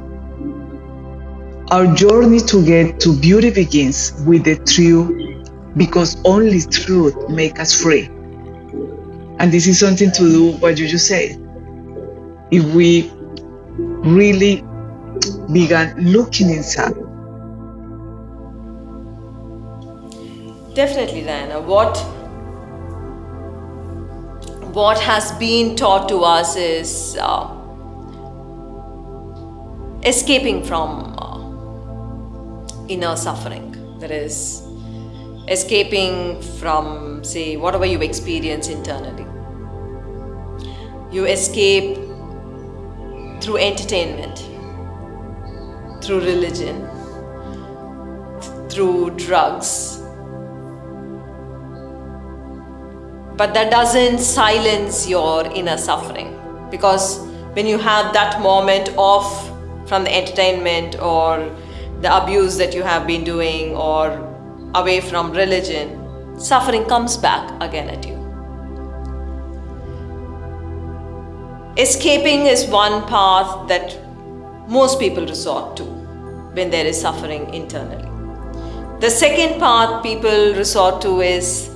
Our 1.71 1.87
journey 1.95 2.41
to 2.41 2.65
get 2.65 2.99
to 3.01 3.15
beauty 3.15 3.51
begins 3.51 4.15
with 4.27 4.45
the 4.45 4.57
truth, 4.57 5.51
because 5.77 6.17
only 6.25 6.63
truth 6.63 7.29
makes 7.29 7.61
us 7.61 7.83
free. 7.83 8.07
And 9.39 9.53
this 9.53 9.67
is 9.67 9.79
something 9.79 10.11
to 10.13 10.31
do 10.31 10.53
what 10.53 10.79
you 10.79 10.89
just 10.89 11.07
said. 11.07 11.37
If 12.51 12.65
we 12.75 13.13
really 13.77 14.65
began 15.53 15.95
looking 15.99 16.51
inside, 16.51 16.95
Definitely, 20.75 21.23
Diana. 21.23 21.61
What 21.61 21.99
what 24.73 24.99
has 25.01 25.33
been 25.33 25.75
taught 25.75 26.09
to 26.09 26.21
us 26.21 26.55
is 26.57 27.19
uh, 27.21 27.53
escaping 30.05 30.63
from 30.63 31.08
inner 32.89 33.17
suffering. 33.17 33.75
That 34.01 34.11
is, 34.11 34.63
escaping 35.49 36.41
from, 36.61 37.25
say, 37.25 37.57
whatever 37.57 37.87
you 37.87 38.01
experience 38.01 38.69
internally. 38.69 39.27
You 41.11 41.25
escape 41.25 41.97
through 43.41 43.57
entertainment, 43.57 44.39
through 46.03 46.21
religion, 46.21 46.89
through 48.69 49.11
drugs 49.17 49.99
but 53.39 53.55
that 53.55 53.71
doesn't 53.71 54.19
silence 54.19 55.09
your 55.09 55.47
inner 55.55 55.77
suffering 55.79 56.37
because 56.73 57.21
when 57.53 57.67
you 57.67 57.79
have 57.79 58.13
that 58.13 58.43
moment 58.43 58.93
off 58.97 59.49
from 59.89 60.03
the 60.03 60.13
entertainment 60.13 61.01
or 61.01 61.49
the 62.01 62.11
abuse 62.23 62.57
that 62.57 62.75
you 62.75 62.83
have 62.83 63.07
been 63.07 63.25
doing 63.25 63.75
or 63.77 64.11
away 64.75 65.01
from 65.01 65.31
religion 65.33 65.95
suffering 66.39 66.85
comes 66.85 67.17
back 67.17 67.51
again 67.63 67.89
at 67.89 68.07
you 68.07 68.17
escaping 71.77 72.47
is 72.47 72.67
one 72.67 73.03
path 73.07 73.69
that 73.69 73.99
most 74.69 75.01
people 75.01 75.27
resort 75.27 75.77
to 75.77 75.85
when 76.59 76.71
there 76.71 76.87
is 76.87 77.01
suffering 77.01 77.53
internally 77.55 78.09
the 79.01 79.11
second 79.11 79.59
path 79.61 80.03
people 80.03 80.55
resort 80.55 81.01
to 81.01 81.21
is 81.21 81.71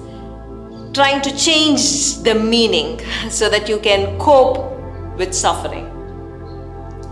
trying 0.93 1.23
to 1.23 1.35
change 1.37 2.19
the 2.23 2.35
meaning 2.35 3.01
so 3.31 3.49
that 3.49 3.69
you 3.69 3.79
can 3.79 4.19
cope 4.19 4.73
with 5.17 5.35
suffering. 5.35 5.89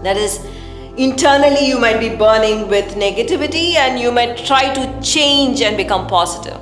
That 0.03 0.17
is, 0.17 0.39
internally 1.01 1.67
you 1.67 1.79
might 1.79 1.99
be 1.99 2.11
burning 2.15 2.69
with 2.69 2.95
negativity 2.95 3.77
and 3.77 3.99
you 3.99 4.13
might 4.13 4.37
try 4.37 4.73
to 4.75 5.01
change 5.01 5.63
and 5.63 5.75
become 5.75 6.07
positive. 6.07 6.59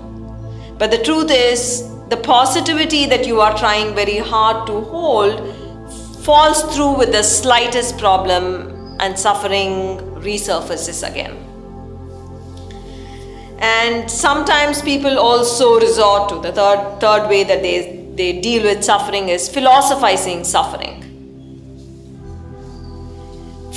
But 0.78 0.92
the 0.92 0.98
truth 0.98 1.32
is, 1.32 1.88
the 2.08 2.16
positivity 2.16 3.04
that 3.06 3.26
you 3.26 3.40
are 3.40 3.58
trying 3.58 3.96
very 3.96 4.18
hard 4.18 4.64
to 4.68 4.80
hold 4.80 5.42
falls 6.24 6.62
through 6.74 6.96
with 6.98 7.10
the 7.10 7.24
slightest 7.24 7.98
problem 7.98 8.96
and 9.00 9.18
suffering 9.18 9.98
resurfaces 10.22 11.06
again. 11.08 11.36
And 13.58 14.08
sometimes 14.08 14.82
people 14.82 15.18
also 15.18 15.80
resort 15.80 16.28
to 16.28 16.40
the 16.40 16.52
third, 16.52 17.00
third 17.00 17.28
way 17.28 17.42
that 17.42 17.60
they, 17.60 18.12
they 18.14 18.40
deal 18.40 18.62
with 18.62 18.84
suffering 18.84 19.30
is 19.30 19.48
philosophizing 19.48 20.44
suffering. 20.44 21.07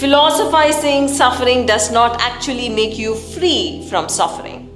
Philosophizing 0.02 1.08
suffering 1.08 1.68
does 1.68 1.92
not 1.92 2.20
actually 2.20 2.70
make 2.70 2.98
you 2.98 3.14
free 3.14 3.86
from 3.88 4.10
suffering. 4.10 4.68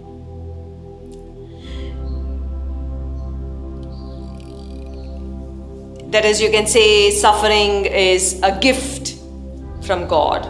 That 6.11 6.25
is, 6.25 6.39
you 6.39 6.51
can 6.51 6.67
say 6.67 7.09
suffering 7.09 7.85
is 7.85 8.39
a 8.43 8.55
gift 8.59 9.17
from 9.81 10.05
God 10.07 10.45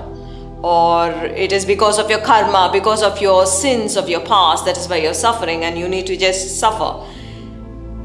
or 0.62 1.10
it 1.24 1.54
is 1.54 1.64
because 1.64 1.98
of 1.98 2.10
your 2.10 2.20
karma, 2.20 2.70
because 2.74 3.02
of 3.02 3.22
your 3.22 3.46
sins 3.46 3.96
of 3.96 4.10
your 4.10 4.26
past, 4.26 4.66
that 4.66 4.78
is 4.78 4.90
why 4.90 4.98
you're 4.98 5.14
suffering 5.14 5.64
and 5.64 5.80
you 5.80 5.88
need 5.88 6.06
to 6.08 6.18
just 6.18 6.60
suffer. 6.60 7.02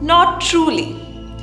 Not 0.00 0.40
truly. 0.40 0.92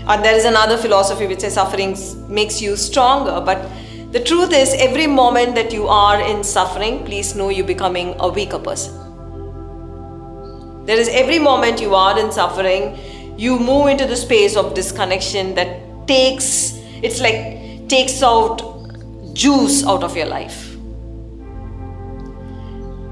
And 0.08 0.24
there 0.24 0.38
is 0.38 0.46
another 0.46 0.78
philosophy 0.78 1.28
which 1.28 1.42
says 1.42 1.56
suffering 1.56 1.98
makes 2.30 2.62
you 2.62 2.78
stronger, 2.78 3.42
but 3.42 3.70
the 4.12 4.24
truth 4.24 4.54
is, 4.54 4.74
every 4.74 5.08
moment 5.08 5.56
that 5.56 5.74
you 5.74 5.88
are 5.88 6.22
in 6.22 6.44
suffering, 6.44 7.06
please 7.06 7.36
know 7.36 7.50
you're 7.50 7.66
becoming 7.66 8.16
a 8.20 8.30
weaker 8.30 8.60
person. 8.60 8.94
There 10.86 10.98
is 10.98 11.10
every 11.10 11.40
moment 11.40 11.82
you 11.82 11.96
are 11.96 12.18
in 12.20 12.32
suffering, 12.32 12.98
you 13.38 13.60
move 13.60 13.88
into 13.88 14.06
the 14.06 14.16
space 14.16 14.56
of 14.56 14.74
disconnection 14.74 15.56
that 15.56 16.08
takes, 16.08 16.80
it's 17.04 17.20
like 17.20 17.90
takes 17.90 18.24
out 18.24 18.62
juice 19.34 19.86
out 19.86 20.04
of 20.04 20.16
your 20.16 20.26
life 20.26 20.68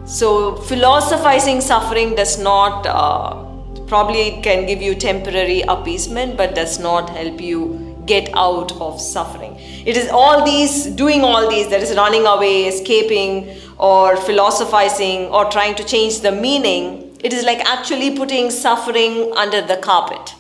so, 0.05 0.55
philosophizing 0.57 1.61
suffering 1.61 2.13
does 2.13 2.37
not, 2.37 2.85
uh, 2.85 3.43
probably 3.87 4.39
can 4.43 4.67
give 4.67 4.79
you 4.79 4.93
temporary 4.93 5.61
appeasement, 5.63 6.37
but 6.37 6.53
does 6.53 6.77
not 6.79 7.09
help 7.09 7.41
you 7.41 7.84
get 8.05 8.29
out 8.33 8.71
of 8.79 9.01
suffering. 9.01 9.55
It 9.85 9.97
is 9.97 10.09
all 10.09 10.45
these, 10.45 10.85
doing 10.87 11.23
all 11.23 11.49
these, 11.49 11.69
that 11.69 11.81
is 11.81 11.95
running 11.95 12.25
away, 12.25 12.65
escaping, 12.65 13.57
or 13.77 14.15
philosophizing, 14.17 15.25
or 15.27 15.45
trying 15.45 15.75
to 15.75 15.83
change 15.83 16.21
the 16.21 16.31
meaning. 16.31 17.17
It 17.23 17.33
is 17.33 17.43
like 17.43 17.59
actually 17.59 18.15
putting 18.15 18.51
suffering 18.51 19.33
under 19.35 19.61
the 19.61 19.77
carpet 19.77 20.35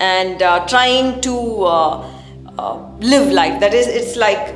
and 0.00 0.42
uh, 0.42 0.66
trying 0.66 1.20
to 1.22 1.64
uh, 1.64 2.10
uh, 2.58 2.90
live 2.98 3.32
life. 3.32 3.60
That 3.60 3.74
is, 3.74 3.86
it's 3.86 4.16
like 4.16 4.54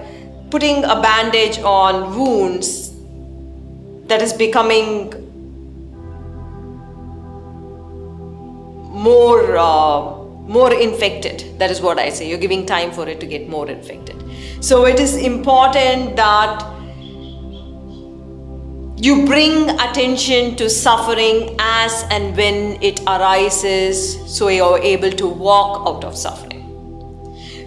putting 0.51 0.85
a 0.85 1.01
bandage 1.01 1.59
on 1.61 2.19
wounds 2.19 2.93
that 4.09 4.23
is 4.23 4.33
becoming 4.33 5.11
more 8.91 9.57
uh, 9.57 10.18
more 10.49 10.73
infected. 10.73 11.45
That 11.59 11.71
is 11.71 11.81
what 11.81 11.99
i 11.99 12.09
say. 12.09 12.29
You're 12.29 12.39
giving 12.39 12.65
time 12.67 12.91
for 12.91 13.07
it 13.07 13.21
to 13.21 13.27
get 13.27 13.49
more 13.49 13.69
infected. 13.69 14.17
So 14.61 14.87
it 14.87 14.99
is 14.99 15.15
important 15.17 16.17
that 16.17 16.65
you 18.97 19.27
bring 19.27 19.71
attention 19.71 20.57
to 20.57 20.69
suffering 20.69 21.55
as 21.61 22.05
and 22.11 22.37
when 22.37 22.83
it 22.83 23.01
arises 23.07 24.19
so 24.27 24.49
you're 24.49 24.79
able 24.79 25.13
to 25.13 25.29
walk 25.29 25.87
out 25.87 26.03
of 26.03 26.17
suffering. 26.17 26.65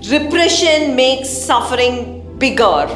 Repression 0.09 0.95
makes 0.95 1.29
suffering 1.29 2.37
bigger. 2.37 2.89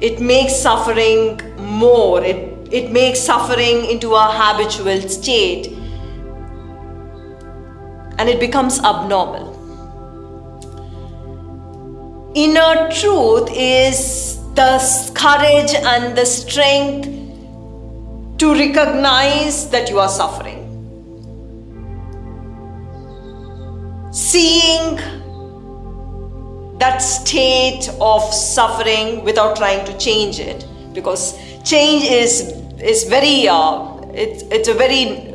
It 0.00 0.20
makes 0.20 0.54
suffering 0.56 1.40
more. 1.56 2.22
It, 2.22 2.68
it 2.72 2.90
makes 2.90 3.20
suffering 3.20 3.86
into 3.86 4.14
a 4.14 4.26
habitual 4.30 5.08
state 5.08 5.75
and 8.18 8.28
it 8.28 8.40
becomes 8.40 8.78
abnormal. 8.80 9.54
Inner 12.34 12.90
truth 12.90 13.48
is 13.54 14.38
the 14.54 15.12
courage 15.14 15.74
and 15.74 16.16
the 16.16 16.24
strength 16.24 17.08
to 18.38 18.52
recognize 18.54 19.70
that 19.70 19.88
you 19.88 19.98
are 19.98 20.08
suffering. 20.08 20.62
Seeing 24.12 24.96
that 26.78 26.98
state 26.98 27.88
of 28.00 28.22
suffering 28.34 29.24
without 29.24 29.56
trying 29.56 29.84
to 29.86 29.96
change 29.98 30.38
it 30.38 30.66
because 30.92 31.38
change 31.64 32.04
is 32.04 32.52
is 32.80 33.04
very 33.04 33.48
uh, 33.48 33.96
it's, 34.12 34.42
it's 34.44 34.68
a 34.68 34.74
very 34.74 35.32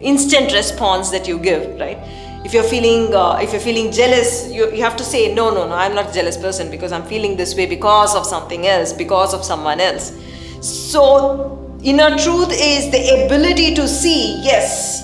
instant 0.00 0.52
response 0.52 1.10
that 1.10 1.26
you 1.26 1.38
give 1.38 1.78
right 1.80 1.98
if 2.44 2.52
you're 2.52 2.64
feeling 2.64 3.14
uh, 3.14 3.38
if 3.40 3.52
you're 3.52 3.60
feeling 3.60 3.92
jealous 3.92 4.50
you, 4.50 4.70
you 4.72 4.82
have 4.82 4.96
to 4.96 5.04
say 5.04 5.32
no 5.32 5.50
no 5.50 5.66
no 5.68 5.74
i'm 5.74 5.94
not 5.94 6.10
a 6.10 6.12
jealous 6.12 6.36
person 6.36 6.70
because 6.70 6.92
i'm 6.92 7.04
feeling 7.04 7.36
this 7.36 7.54
way 7.54 7.66
because 7.66 8.14
of 8.16 8.26
something 8.26 8.66
else 8.66 8.92
because 8.92 9.34
of 9.34 9.44
someone 9.44 9.80
else. 9.80 10.12
So 10.60 11.78
inner 11.82 12.16
truth 12.18 12.52
is 12.52 12.90
the 12.90 13.24
ability 13.24 13.74
to 13.74 13.88
see 13.88 14.40
yes 14.42 15.02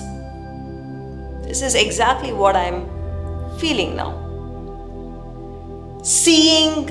this 1.47 1.61
is 1.61 1.75
exactly 1.75 2.31
what 2.31 2.55
i'm 2.55 2.87
feeling 3.59 3.95
now. 3.95 4.15
Seeing 6.03 6.85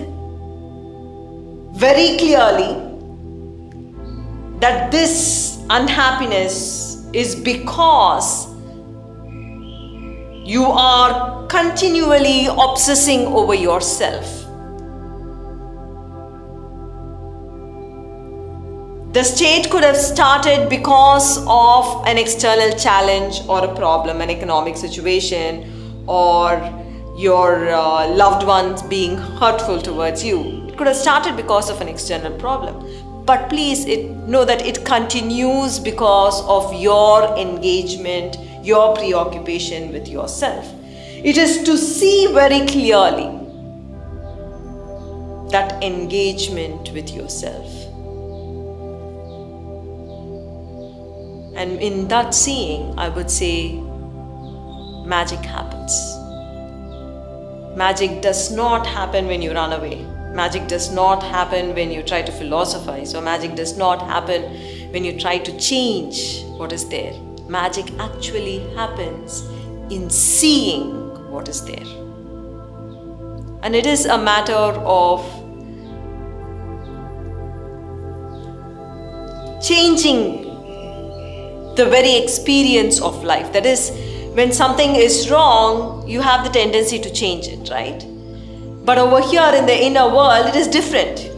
very 1.74 2.18
clearly 2.18 2.74
that 4.60 4.90
this 4.90 5.58
unhappiness 5.70 7.06
is 7.12 7.34
because 7.34 8.46
you 10.48 10.64
are 10.64 11.46
continually 11.48 12.46
obsessing 12.46 13.26
over 13.26 13.52
yourself. 13.52 14.24
The 19.12 19.24
state 19.24 19.68
could 19.70 19.84
have 19.84 19.98
started 19.98 20.70
because 20.70 21.44
of 21.46 22.06
an 22.06 22.16
external 22.16 22.70
challenge 22.78 23.42
or 23.46 23.62
a 23.62 23.74
problem, 23.74 24.22
an 24.22 24.30
economic 24.30 24.78
situation, 24.78 26.02
or 26.06 26.52
your 27.18 27.68
uh, 27.68 28.08
loved 28.08 28.46
ones 28.46 28.82
being 28.82 29.18
hurtful 29.18 29.82
towards 29.82 30.24
you. 30.24 30.66
It 30.66 30.78
could 30.78 30.86
have 30.86 30.96
started 30.96 31.36
because 31.36 31.68
of 31.68 31.82
an 31.82 31.88
external 31.88 32.32
problem. 32.38 33.26
But 33.26 33.50
please 33.50 33.84
it, 33.84 34.06
know 34.26 34.46
that 34.46 34.64
it 34.64 34.86
continues 34.86 35.78
because 35.78 36.42
of 36.46 36.72
your 36.72 37.36
engagement 37.36 38.38
your 38.68 38.94
preoccupation 38.94 39.90
with 39.92 40.08
yourself. 40.08 40.70
It 41.24 41.38
is 41.38 41.62
to 41.64 41.76
see 41.76 42.26
very 42.32 42.66
clearly 42.66 43.28
that 45.50 45.82
engagement 45.82 46.92
with 46.92 47.10
yourself. 47.10 47.66
And 51.56 51.80
in 51.80 52.06
that 52.08 52.34
seeing, 52.34 52.96
I 52.98 53.08
would 53.08 53.30
say 53.30 53.72
magic 55.06 55.40
happens. 55.40 55.94
Magic 57.76 58.20
does 58.20 58.52
not 58.52 58.86
happen 58.86 59.26
when 59.26 59.40
you 59.40 59.52
run 59.52 59.72
away. 59.72 60.04
Magic 60.34 60.68
does 60.68 60.92
not 60.92 61.22
happen 61.22 61.74
when 61.74 61.90
you 61.90 62.02
try 62.02 62.20
to 62.20 62.30
philosophize, 62.30 63.14
or 63.14 63.22
magic 63.22 63.54
does 63.54 63.78
not 63.78 64.02
happen 64.02 64.42
when 64.92 65.04
you 65.04 65.18
try 65.18 65.38
to 65.38 65.58
change 65.58 66.44
what 66.58 66.72
is 66.72 66.86
there 66.90 67.14
magic 67.48 67.86
actually 67.98 68.58
happens 68.74 69.48
in 69.90 70.10
seeing 70.10 70.92
what 71.30 71.48
is 71.48 71.64
there. 71.64 71.86
And 73.62 73.74
it 73.74 73.86
is 73.86 74.06
a 74.06 74.18
matter 74.18 74.52
of 74.54 75.20
changing 79.62 80.44
the 81.74 81.86
very 81.86 82.16
experience 82.16 83.00
of 83.00 83.24
life. 83.24 83.52
That 83.52 83.66
is, 83.66 83.90
when 84.34 84.52
something 84.52 84.94
is 84.96 85.30
wrong, 85.30 86.06
you 86.08 86.20
have 86.20 86.44
the 86.44 86.50
tendency 86.50 86.98
to 87.00 87.10
change 87.10 87.48
it, 87.48 87.70
right? 87.70 88.04
But 88.84 88.98
over 88.98 89.20
here 89.20 89.52
in 89.54 89.66
the 89.66 89.76
inner 89.76 90.08
world, 90.08 90.46
it 90.46 90.56
is 90.56 90.68
different. 90.68 91.30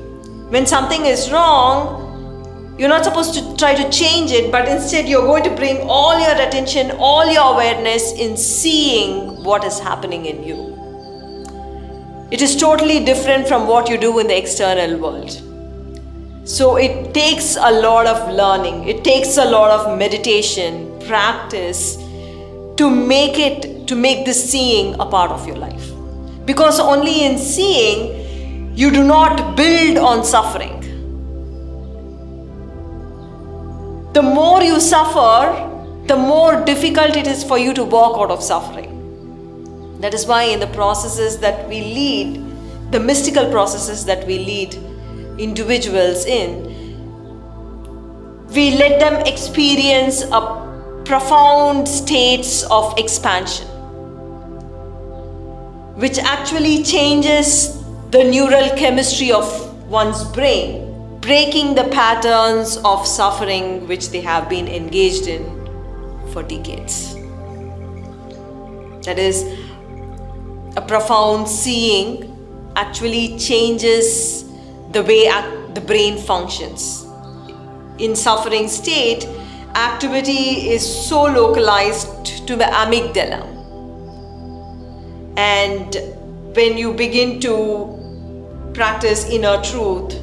When 0.51 0.67
something 0.67 1.07
is 1.07 1.31
wrong, 1.31 2.00
you're 2.81 2.89
not 2.89 3.05
supposed 3.05 3.35
to 3.35 3.57
try 3.59 3.75
to 3.75 3.91
change 3.91 4.33
it, 4.33 4.51
but 4.51 4.67
instead 4.67 5.07
you're 5.07 5.27
going 5.27 5.45
to 5.45 5.51
bring 5.51 5.83
all 5.83 6.19
your 6.19 6.33
attention, 6.41 6.91
all 6.93 7.31
your 7.31 7.53
awareness 7.53 8.13
in 8.13 8.39
seeing 8.39 9.45
what 9.45 9.65
is 9.65 9.79
happening 9.79 10.25
in 10.25 10.43
you. 10.43 10.57
It 12.31 12.41
is 12.41 12.57
totally 12.57 13.05
different 13.05 13.47
from 13.47 13.67
what 13.67 13.91
you 13.91 13.99
do 13.99 14.19
in 14.19 14.29
the 14.29 14.39
external 14.39 14.99
world. 14.99 15.31
So 16.49 16.77
it 16.77 17.13
takes 17.13 17.57
a 17.57 17.71
lot 17.71 18.07
of 18.07 18.33
learning, 18.33 18.89
it 18.89 19.05
takes 19.05 19.37
a 19.37 19.45
lot 19.45 19.71
of 19.73 19.99
meditation, 19.99 20.99
practice 21.01 21.97
to 22.79 22.89
make 22.89 23.39
it, 23.39 23.89
to 23.89 23.95
make 23.95 24.25
this 24.25 24.51
seeing 24.51 24.95
a 24.95 25.05
part 25.05 25.31
of 25.33 25.47
your 25.47 25.57
life. 25.57 25.91
Because 26.47 26.81
only 26.81 27.27
in 27.27 27.37
seeing 27.37 28.75
you 28.75 28.91
do 28.91 29.05
not 29.05 29.55
build 29.55 29.99
on 29.99 30.25
suffering 30.25 30.80
the 34.13 34.23
more 34.23 34.61
you 34.61 34.81
suffer, 34.81 35.69
the 36.07 36.17
more 36.17 36.65
difficult 36.65 37.15
it 37.15 37.29
is 37.29 37.45
for 37.45 37.59
you 37.59 37.73
to 37.75 37.85
walk 37.85 38.19
out 38.19 38.33
of 38.33 38.43
suffering. 38.43 40.01
That 40.01 40.15
is 40.15 40.27
why, 40.27 40.45
in 40.45 40.59
the 40.59 40.67
processes 40.67 41.39
that 41.39 41.69
we 41.69 41.81
lead, 41.81 42.45
the 42.91 42.99
mystical 42.99 43.49
processes 43.53 44.05
that 44.07 44.27
we 44.27 44.39
lead 44.39 44.75
individuals 45.39 46.27
in, 46.27 46.65
we 48.49 48.73
let 48.73 48.99
them 48.99 49.25
experience 49.27 50.23
a 50.23 51.03
profound 51.05 51.87
states 51.87 52.65
of 52.65 52.99
expansion, 52.99 53.69
which 55.95 56.19
actually 56.19 56.83
changes 56.83 57.81
the 58.11 58.25
neural 58.25 58.71
chemistry 58.77 59.31
of 59.31 59.47
one's 59.89 60.25
brain 60.25 60.90
breaking 61.21 61.75
the 61.75 61.85
patterns 61.85 62.79
of 62.79 63.07
suffering 63.07 63.87
which 63.87 64.09
they 64.09 64.23
have 64.23 64.49
been 64.49 64.67
engaged 64.67 65.27
in 65.27 65.45
for 66.33 66.43
decades. 66.43 67.15
That 69.05 69.19
is, 69.19 69.45
a 70.77 70.81
profound 70.81 71.47
seeing 71.47 72.27
actually 72.77 73.37
changes 73.39 74.45
the 74.93 75.03
way 75.03 75.29
the 75.75 75.81
brain 75.81 76.17
functions. 76.17 77.05
In 77.99 78.17
suffering 78.17 78.67
state, 78.69 79.27
activity 79.75 80.71
is 80.71 80.83
so 81.09 81.25
localized 81.25 82.47
to 82.47 82.57
the 82.57 82.65
amygdala. 82.65 83.47
And 85.37 85.95
when 86.57 86.79
you 86.79 86.95
begin 86.95 87.41
to 87.41 88.73
practice 88.73 89.29
inner 89.29 89.63
truth, 89.63 90.15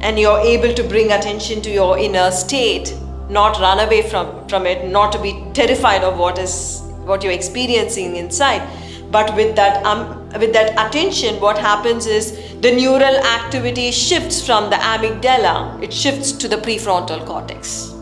and 0.00 0.18
you're 0.18 0.38
able 0.38 0.72
to 0.74 0.82
bring 0.82 1.12
attention 1.12 1.62
to 1.62 1.70
your 1.70 1.98
inner 1.98 2.30
state 2.30 2.94
not 3.28 3.58
run 3.58 3.80
away 3.80 4.02
from 4.08 4.46
from 4.48 4.66
it 4.66 4.88
not 4.88 5.12
to 5.12 5.20
be 5.20 5.32
terrified 5.54 6.04
of 6.04 6.18
what 6.18 6.38
is 6.38 6.82
what 7.04 7.22
you're 7.22 7.32
experiencing 7.32 8.16
inside. 8.16 8.62
But 9.10 9.34
with 9.36 9.54
that 9.56 9.84
um, 9.84 10.28
with 10.40 10.52
that 10.52 10.72
attention 10.72 11.40
what 11.40 11.58
happens 11.58 12.06
is 12.06 12.32
the 12.60 12.72
neural 12.72 13.16
activity 13.38 13.90
shifts 13.90 14.44
from 14.44 14.70
the 14.70 14.76
amygdala. 14.76 15.82
It 15.82 15.92
shifts 15.92 16.32
to 16.32 16.48
the 16.48 16.56
prefrontal 16.56 17.24
cortex. 17.24 17.92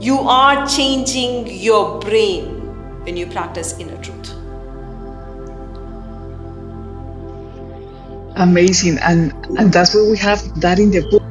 You 0.00 0.18
are 0.20 0.66
changing 0.66 1.46
your 1.46 2.00
brain 2.00 2.60
when 3.04 3.16
you 3.16 3.26
practice 3.26 3.78
inner 3.78 4.00
truth 4.02 4.39
Amazing. 8.40 8.98
And, 9.02 9.34
that's 9.70 9.94
why 9.94 10.02
we 10.10 10.16
have 10.16 10.40
that 10.60 10.78
in 10.78 10.90
the 10.90 11.02
book. 11.10 11.22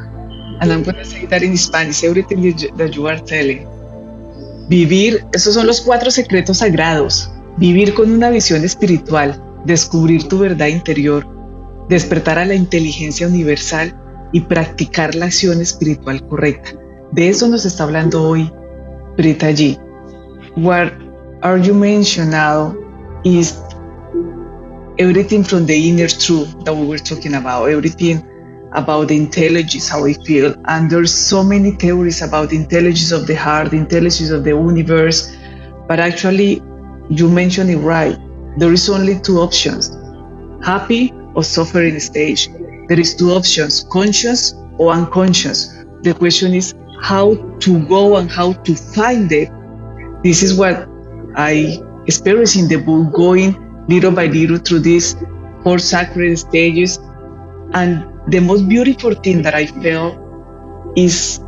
And 0.61 0.71
I'm 0.71 0.83
going 0.83 0.97
to 0.97 1.05
say 1.05 1.25
that 1.25 1.41
in 1.41 1.57
Spanish, 1.57 2.03
everything 2.03 2.41
that 2.77 2.95
you 2.95 3.07
are 3.07 3.19
telling. 3.19 3.65
Vivir, 4.69 5.25
esos 5.33 5.55
son 5.55 5.65
los 5.65 5.81
cuatro 5.81 6.11
secretos 6.11 6.59
sagrados. 6.59 7.31
Vivir 7.57 7.95
con 7.95 8.11
una 8.11 8.29
visión 8.29 8.63
espiritual, 8.63 9.41
descubrir 9.65 10.27
tu 10.27 10.37
verdad 10.37 10.67
interior, 10.67 11.25
despertar 11.89 12.37
a 12.37 12.45
la 12.45 12.53
inteligencia 12.53 13.27
universal 13.27 13.91
y 14.31 14.41
practicar 14.41 15.15
la 15.15 15.25
acción 15.25 15.59
espiritual 15.61 16.23
correcta. 16.27 16.73
De 17.11 17.29
eso 17.29 17.47
nos 17.47 17.65
está 17.65 17.85
hablando 17.85 18.21
hoy 18.21 18.53
Brita 19.17 19.49
G. 19.49 19.79
What 20.55 20.93
are 21.41 21.59
you 21.59 21.73
mentioning 21.73 22.29
now 22.29 22.77
is 23.23 23.57
everything 24.99 25.43
from 25.45 25.65
the 25.65 25.89
inner 25.89 26.07
truth 26.09 26.53
that 26.65 26.73
we 26.75 26.85
were 26.85 26.97
talking 26.97 27.35
about, 27.35 27.65
everything 27.65 28.21
about 28.73 29.07
the 29.07 29.15
intelligence, 29.15 29.87
how 29.87 30.03
we 30.03 30.13
feel. 30.25 30.53
And 30.65 30.91
there's 30.91 31.13
so 31.13 31.41
many 31.43 31.71
theories 31.71 32.21
about 32.21 32.49
the 32.49 32.57
intelligence 32.57 33.11
of 33.11 33.25
the 33.25 33.35
heart, 33.35 33.71
the 33.71 33.77
intelligence 33.77 34.29
of 34.29 34.43
the 34.43 34.51
universe. 34.51 35.35
But 35.87 35.99
actually, 35.99 36.61
you 37.09 37.29
mentioned 37.29 37.69
it 37.69 37.77
right. 37.77 38.17
There 38.57 38.73
is 38.73 38.89
only 38.89 39.19
two 39.19 39.39
options 39.39 39.95
happy 40.63 41.13
or 41.35 41.43
suffering 41.43 41.97
stage. 41.99 42.49
There 42.89 42.99
is 42.99 43.15
two 43.15 43.31
options 43.31 43.85
conscious 43.89 44.53
or 44.77 44.91
unconscious. 44.91 45.73
The 46.01 46.13
question 46.13 46.53
is 46.53 46.73
how 47.01 47.35
to 47.59 47.87
go 47.87 48.17
and 48.17 48.29
how 48.29 48.53
to 48.53 48.75
find 48.75 49.31
it. 49.31 49.49
This 50.23 50.43
is 50.43 50.57
what 50.57 50.89
I 51.37 51.81
experienced 52.07 52.57
in 52.57 52.67
the 52.67 52.75
book, 52.75 53.13
going 53.13 53.68
little 53.89 54.11
by 54.11 54.27
little 54.27 54.57
through 54.57 54.79
these 54.79 55.15
four 55.63 55.79
sacred 55.79 56.37
stages. 56.37 56.97
And 57.73 58.05
the 58.31 58.39
most 58.39 58.67
beautiful 58.69 59.13
thing 59.13 59.41
that 59.41 59.55
I 59.55 59.65
felt 59.65 60.17
is 60.95 61.39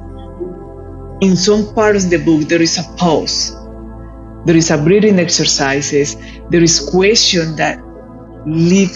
in 1.22 1.36
some 1.36 1.74
parts 1.76 2.06
of 2.06 2.10
the 2.10 2.18
book 2.18 2.50
there 2.50 2.62
is 2.62 2.78
a 2.78 2.84
pause. 2.98 3.56
There 4.46 4.58
is 4.58 4.72
a 4.72 4.78
breathing 4.78 5.20
exercises. 5.20 6.16
There 6.50 6.64
is 6.64 6.80
question 6.90 7.56
that 7.58 7.80
lead, 8.48 8.90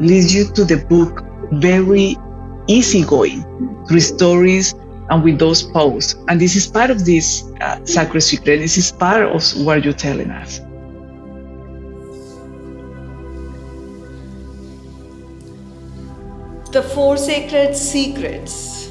leads 0.00 0.34
you 0.34 0.52
to 0.54 0.64
the 0.64 0.76
book 0.76 1.24
very 1.52 2.16
easygoing 2.66 3.44
through 3.86 4.00
stories 4.00 4.74
and 5.10 5.22
with 5.22 5.38
those 5.38 5.62
posts. 5.62 6.16
And 6.28 6.40
this 6.40 6.56
is 6.56 6.66
part 6.66 6.90
of 6.90 7.04
this 7.04 7.44
uh, 7.60 7.84
sacred 7.84 8.22
secret. 8.22 8.58
This 8.58 8.76
is 8.76 8.90
part 8.92 9.22
of 9.22 9.64
what 9.64 9.84
you're 9.84 9.94
telling 9.94 10.30
us. 10.30 10.60
The 16.70 16.82
four 16.82 17.16
sacred 17.16 17.74
secrets. 17.74 18.90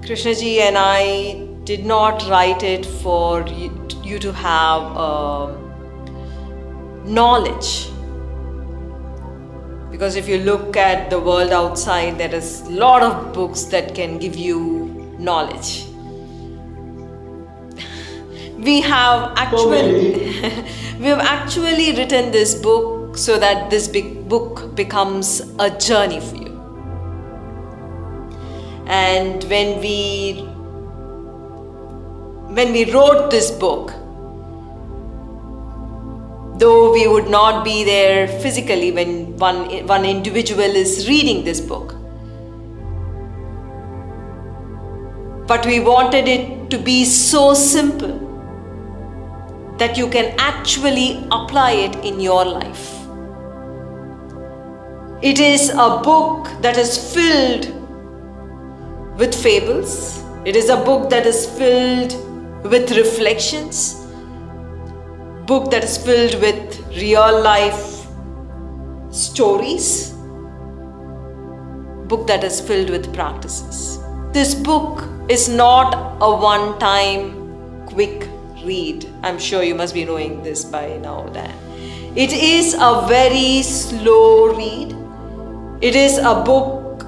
Krishnaji 0.00 0.58
and 0.58 0.76
I 0.76 1.46
did 1.62 1.86
not 1.86 2.28
write 2.28 2.64
it 2.64 2.84
for 2.84 3.46
you 3.46 4.18
to 4.18 4.32
have 4.32 4.82
uh, 4.96 5.56
knowledge. 7.04 7.88
Because 9.92 10.16
if 10.16 10.28
you 10.28 10.38
look 10.38 10.76
at 10.76 11.08
the 11.08 11.20
world 11.20 11.52
outside 11.52 12.18
there 12.18 12.34
is 12.34 12.62
a 12.62 12.70
lot 12.70 13.04
of 13.04 13.32
books 13.32 13.62
that 13.76 13.94
can 13.94 14.18
give 14.18 14.34
you 14.34 15.14
knowledge. 15.20 15.86
We 18.58 18.80
have 18.80 19.34
actually 19.36 20.30
we 20.98 21.06
have 21.06 21.20
actually 21.20 21.92
written 21.96 22.32
this 22.32 22.56
book 22.56 22.97
so 23.18 23.38
that 23.38 23.68
this 23.70 23.88
big 23.88 24.28
book 24.28 24.74
becomes 24.74 25.40
a 25.58 25.70
journey 25.86 26.20
for 26.20 26.36
you 26.36 26.54
and 28.86 29.44
when 29.54 29.80
we 29.80 29.96
when 32.58 32.72
we 32.72 32.90
wrote 32.92 33.30
this 33.30 33.50
book 33.50 33.92
though 36.58 36.92
we 36.92 37.06
would 37.06 37.28
not 37.30 37.64
be 37.64 37.84
there 37.84 38.26
physically 38.40 38.90
when 38.90 39.36
one, 39.36 39.86
one 39.86 40.04
individual 40.04 40.76
is 40.82 41.08
reading 41.08 41.44
this 41.44 41.60
book. 41.60 41.94
But 45.46 45.64
we 45.64 45.80
wanted 45.80 46.26
it 46.28 46.70
to 46.70 46.78
be 46.78 47.04
so 47.04 47.54
simple 47.54 48.26
that 49.78 49.96
you 49.96 50.08
can 50.08 50.34
actually 50.38 51.24
apply 51.30 51.72
it 51.72 51.94
in 52.04 52.20
your 52.20 52.44
life. 52.44 52.97
It 55.22 55.40
is 55.40 55.70
a 55.70 56.00
book 56.02 56.48
that 56.62 56.76
is 56.76 56.96
filled 57.12 57.66
with 59.18 59.34
fables. 59.34 60.22
It 60.44 60.56
is 60.56 60.68
a 60.68 60.76
book 60.76 61.10
that 61.10 61.26
is 61.26 61.46
filled 61.46 62.12
with 62.64 62.90
reflections 62.92 63.98
book 65.48 65.70
that 65.70 65.82
is 65.82 65.96
filled 65.96 66.34
with 66.42 66.78
real 66.94 67.40
life 67.42 68.06
stories, 69.10 70.10
book 72.06 72.26
that 72.26 72.44
is 72.44 72.60
filled 72.60 72.90
with 72.90 73.14
practices. 73.14 73.98
This 74.32 74.54
book 74.54 75.04
is 75.30 75.48
not 75.48 75.94
a 76.20 76.30
one 76.36 76.78
time 76.78 77.86
quick 77.86 78.28
read. 78.62 79.08
I'm 79.22 79.38
sure 79.38 79.62
you 79.62 79.74
must 79.74 79.94
be 79.94 80.04
knowing 80.04 80.42
this 80.42 80.66
by 80.66 80.98
now, 80.98 81.22
Dan. 81.28 81.54
It 82.14 82.34
is 82.34 82.74
a 82.74 83.06
very 83.08 83.62
slow 83.62 84.54
read. 84.54 84.97
It 85.80 85.94
is 85.94 86.18
a 86.18 86.34
book 86.44 87.06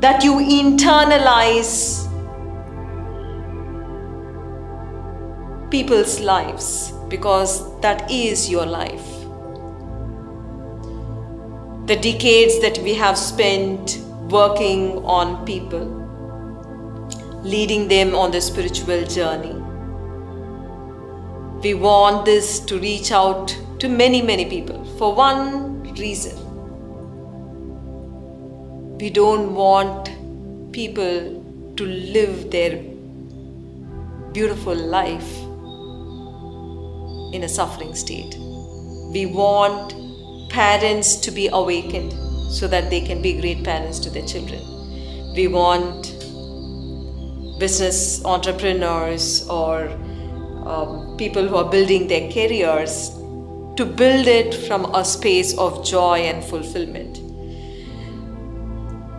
that 0.00 0.22
you 0.22 0.34
internalize 0.34 2.06
people's 5.68 6.20
lives 6.20 6.92
because 7.08 7.80
that 7.80 8.08
is 8.08 8.48
your 8.48 8.64
life. 8.64 9.04
The 11.88 11.96
decades 11.96 12.60
that 12.60 12.78
we 12.84 12.94
have 12.94 13.18
spent 13.18 13.98
working 14.30 15.04
on 15.04 15.44
people, 15.44 15.86
leading 17.42 17.88
them 17.88 18.14
on 18.14 18.30
the 18.30 18.40
spiritual 18.40 19.04
journey. 19.06 19.60
We 21.64 21.74
want 21.74 22.24
this 22.26 22.60
to 22.60 22.78
reach 22.78 23.10
out 23.10 23.58
to 23.80 23.88
many, 23.88 24.22
many 24.22 24.44
people 24.44 24.84
for 24.98 25.12
one 25.12 25.82
reason. 25.94 26.45
We 28.98 29.10
don't 29.10 29.54
want 29.54 30.08
people 30.72 31.74
to 31.76 31.84
live 31.84 32.50
their 32.50 32.82
beautiful 34.32 34.74
life 34.74 35.36
in 37.34 37.44
a 37.44 37.48
suffering 37.48 37.94
state. 37.94 38.36
We 39.12 39.26
want 39.26 39.94
parents 40.48 41.16
to 41.16 41.30
be 41.30 41.48
awakened 41.48 42.14
so 42.50 42.66
that 42.68 42.88
they 42.88 43.02
can 43.02 43.20
be 43.20 43.38
great 43.38 43.62
parents 43.64 43.98
to 43.98 44.08
their 44.08 44.26
children. 44.26 44.62
We 45.34 45.48
want 45.48 46.14
business 47.58 48.24
entrepreneurs 48.24 49.46
or 49.48 49.88
um, 50.64 51.16
people 51.18 51.46
who 51.46 51.56
are 51.56 51.70
building 51.70 52.08
their 52.08 52.32
careers 52.32 53.10
to 53.76 53.84
build 53.84 54.26
it 54.26 54.54
from 54.66 54.86
a 54.94 55.04
space 55.04 55.54
of 55.58 55.84
joy 55.84 56.20
and 56.20 56.42
fulfillment. 56.42 57.25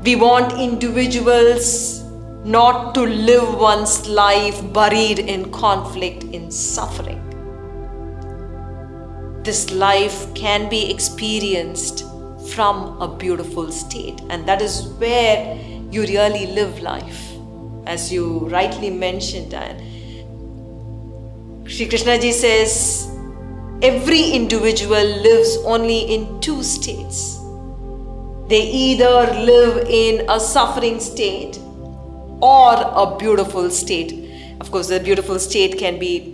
We 0.07 0.15
want 0.15 0.53
individuals 0.53 2.01
not 2.45 2.95
to 2.95 3.01
live 3.01 3.55
one's 3.55 4.07
life 4.07 4.61
buried 4.73 5.19
in 5.19 5.51
conflict, 5.51 6.23
in 6.23 6.49
suffering 6.49 7.27
this 9.47 9.71
life 9.71 10.33
can 10.35 10.67
be 10.69 10.91
experienced 10.91 12.03
from 12.53 13.01
a 13.01 13.07
beautiful 13.07 13.71
state. 13.71 14.19
And 14.29 14.45
that 14.45 14.61
is 14.61 14.87
where 15.03 15.55
you 15.89 16.01
really 16.01 16.47
live 16.47 16.81
life. 16.81 17.31
As 17.85 18.11
you 18.11 18.39
rightly 18.49 18.89
mentioned, 18.89 19.53
and 19.53 19.79
Sri 21.71 21.87
Krishna 21.87 22.19
ji 22.19 22.33
says, 22.33 23.07
every 23.81 24.31
individual 24.31 25.05
lives 25.27 25.57
only 25.63 25.99
in 26.13 26.41
two 26.41 26.61
states. 26.61 27.39
They 28.47 28.61
either 28.61 29.33
live 29.43 29.87
in 29.89 30.29
a 30.29 30.39
suffering 30.39 30.99
state 30.99 31.57
or 32.41 32.73
a 32.75 33.15
beautiful 33.17 33.69
state. 33.69 34.13
Of 34.61 34.71
course, 34.71 34.87
the 34.87 34.99
beautiful 34.99 35.39
state 35.39 35.77
can 35.77 35.99
be 35.99 36.33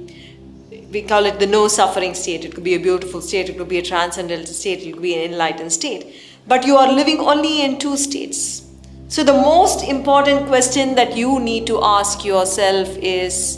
we 0.94 1.02
call 1.02 1.26
it 1.26 1.40
the 1.40 1.48
no 1.48 1.68
suffering 1.68 2.14
state. 2.14 2.46
It 2.46 2.54
could 2.54 2.64
be 2.64 2.76
a 2.76 2.80
beautiful 2.80 3.20
state, 3.20 3.50
it 3.50 3.58
could 3.58 3.68
be 3.68 3.80
a 3.80 3.82
transcendental 3.82 4.54
state, 4.54 4.84
it 4.84 4.94
could 4.94 5.02
be 5.02 5.16
an 5.16 5.32
enlightened 5.32 5.74
state. 5.74 6.16
But 6.48 6.66
you 6.66 6.78
are 6.78 6.92
living 6.92 7.20
only 7.20 7.64
in 7.64 7.80
two 7.80 7.98
states. 7.98 8.64
So, 9.08 9.24
the 9.24 9.34
most 9.34 9.84
important 9.84 10.48
question 10.48 10.96
that 10.96 11.18
you 11.18 11.40
need 11.40 11.66
to 11.68 11.84
ask 11.84 12.24
yourself 12.24 12.96
is 12.98 13.58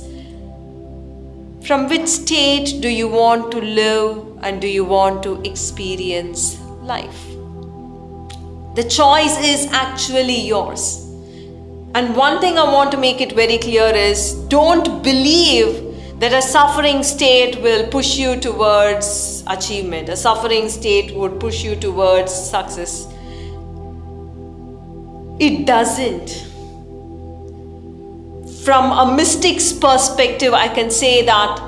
from 1.68 1.90
which 1.90 2.08
state 2.08 2.82
do 2.82 2.90
you 2.90 3.08
want 3.08 3.52
to 3.52 3.60
live 3.60 4.40
and 4.44 4.62
do 4.62 4.68
you 4.68 4.86
want 4.86 5.24
to 5.24 5.42
experience 5.42 6.60
life. 6.84 7.35
The 8.76 8.84
choice 8.84 9.38
is 9.40 9.68
actually 9.72 10.42
yours. 10.42 11.06
And 11.96 12.14
one 12.14 12.42
thing 12.42 12.58
I 12.58 12.66
want 12.66 12.92
to 12.92 12.98
make 12.98 13.22
it 13.22 13.32
very 13.32 13.58
clear 13.58 13.88
is 13.96 14.34
don't 14.50 15.02
believe 15.02 16.20
that 16.20 16.34
a 16.34 16.42
suffering 16.42 17.02
state 17.02 17.62
will 17.62 17.88
push 17.88 18.18
you 18.18 18.36
towards 18.38 19.46
achievement, 19.48 20.10
a 20.10 20.18
suffering 20.18 20.68
state 20.68 21.16
would 21.16 21.40
push 21.40 21.64
you 21.64 21.78
towards 21.78 22.34
success. 22.34 23.08
It 25.40 25.66
doesn't. 25.66 26.30
From 28.66 28.92
a 28.92 29.16
mystic's 29.16 29.72
perspective, 29.72 30.54
I 30.54 30.68
can 30.68 30.92
say 30.92 31.26
that 31.26 31.60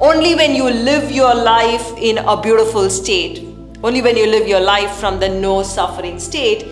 only 0.00 0.34
when 0.34 0.56
you 0.56 0.64
live 0.64 1.12
your 1.12 1.36
life 1.36 1.96
in 1.98 2.18
a 2.18 2.40
beautiful 2.42 2.90
state, 2.90 3.51
only 3.82 4.00
when 4.00 4.16
you 4.16 4.26
live 4.26 4.46
your 4.46 4.60
life 4.60 4.92
from 4.92 5.18
the 5.18 5.28
no 5.28 5.62
suffering 5.62 6.18
state, 6.18 6.66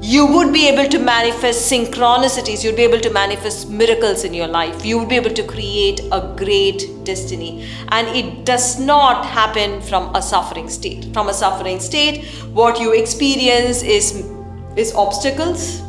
you 0.00 0.26
would 0.26 0.52
be 0.52 0.68
able 0.68 0.86
to 0.90 0.98
manifest 0.98 1.70
synchronicities, 1.72 2.62
you'd 2.62 2.76
be 2.76 2.82
able 2.82 3.00
to 3.00 3.10
manifest 3.10 3.70
miracles 3.70 4.24
in 4.24 4.34
your 4.34 4.48
life, 4.48 4.84
you 4.84 4.98
would 4.98 5.08
be 5.08 5.16
able 5.16 5.30
to 5.30 5.42
create 5.42 6.00
a 6.12 6.34
great 6.36 7.04
destiny. 7.04 7.66
And 7.88 8.08
it 8.08 8.44
does 8.44 8.78
not 8.78 9.24
happen 9.24 9.80
from 9.80 10.14
a 10.14 10.20
suffering 10.20 10.68
state. 10.68 11.12
From 11.14 11.28
a 11.28 11.34
suffering 11.34 11.80
state, 11.80 12.24
what 12.52 12.78
you 12.78 12.92
experience 12.92 13.82
is, 13.82 14.28
is 14.76 14.94
obstacles, 14.94 15.80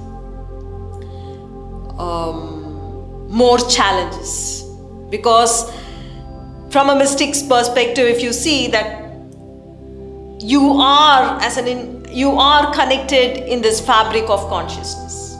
um, 1.99 3.27
more 3.29 3.57
challenges. 3.57 4.63
Because 5.09 5.69
from 6.69 6.89
a 6.89 6.95
mystic's 6.95 7.41
perspective, 7.41 8.07
if 8.07 8.23
you 8.23 8.31
see 8.31 8.67
that 8.67 9.04
you 10.39 10.73
are 10.73 11.39
as 11.41 11.57
an 11.57 11.67
in, 11.67 12.05
you 12.09 12.31
are 12.31 12.73
connected 12.73 13.37
in 13.51 13.61
this 13.61 13.79
fabric 13.79 14.29
of 14.29 14.47
consciousness. 14.49 15.35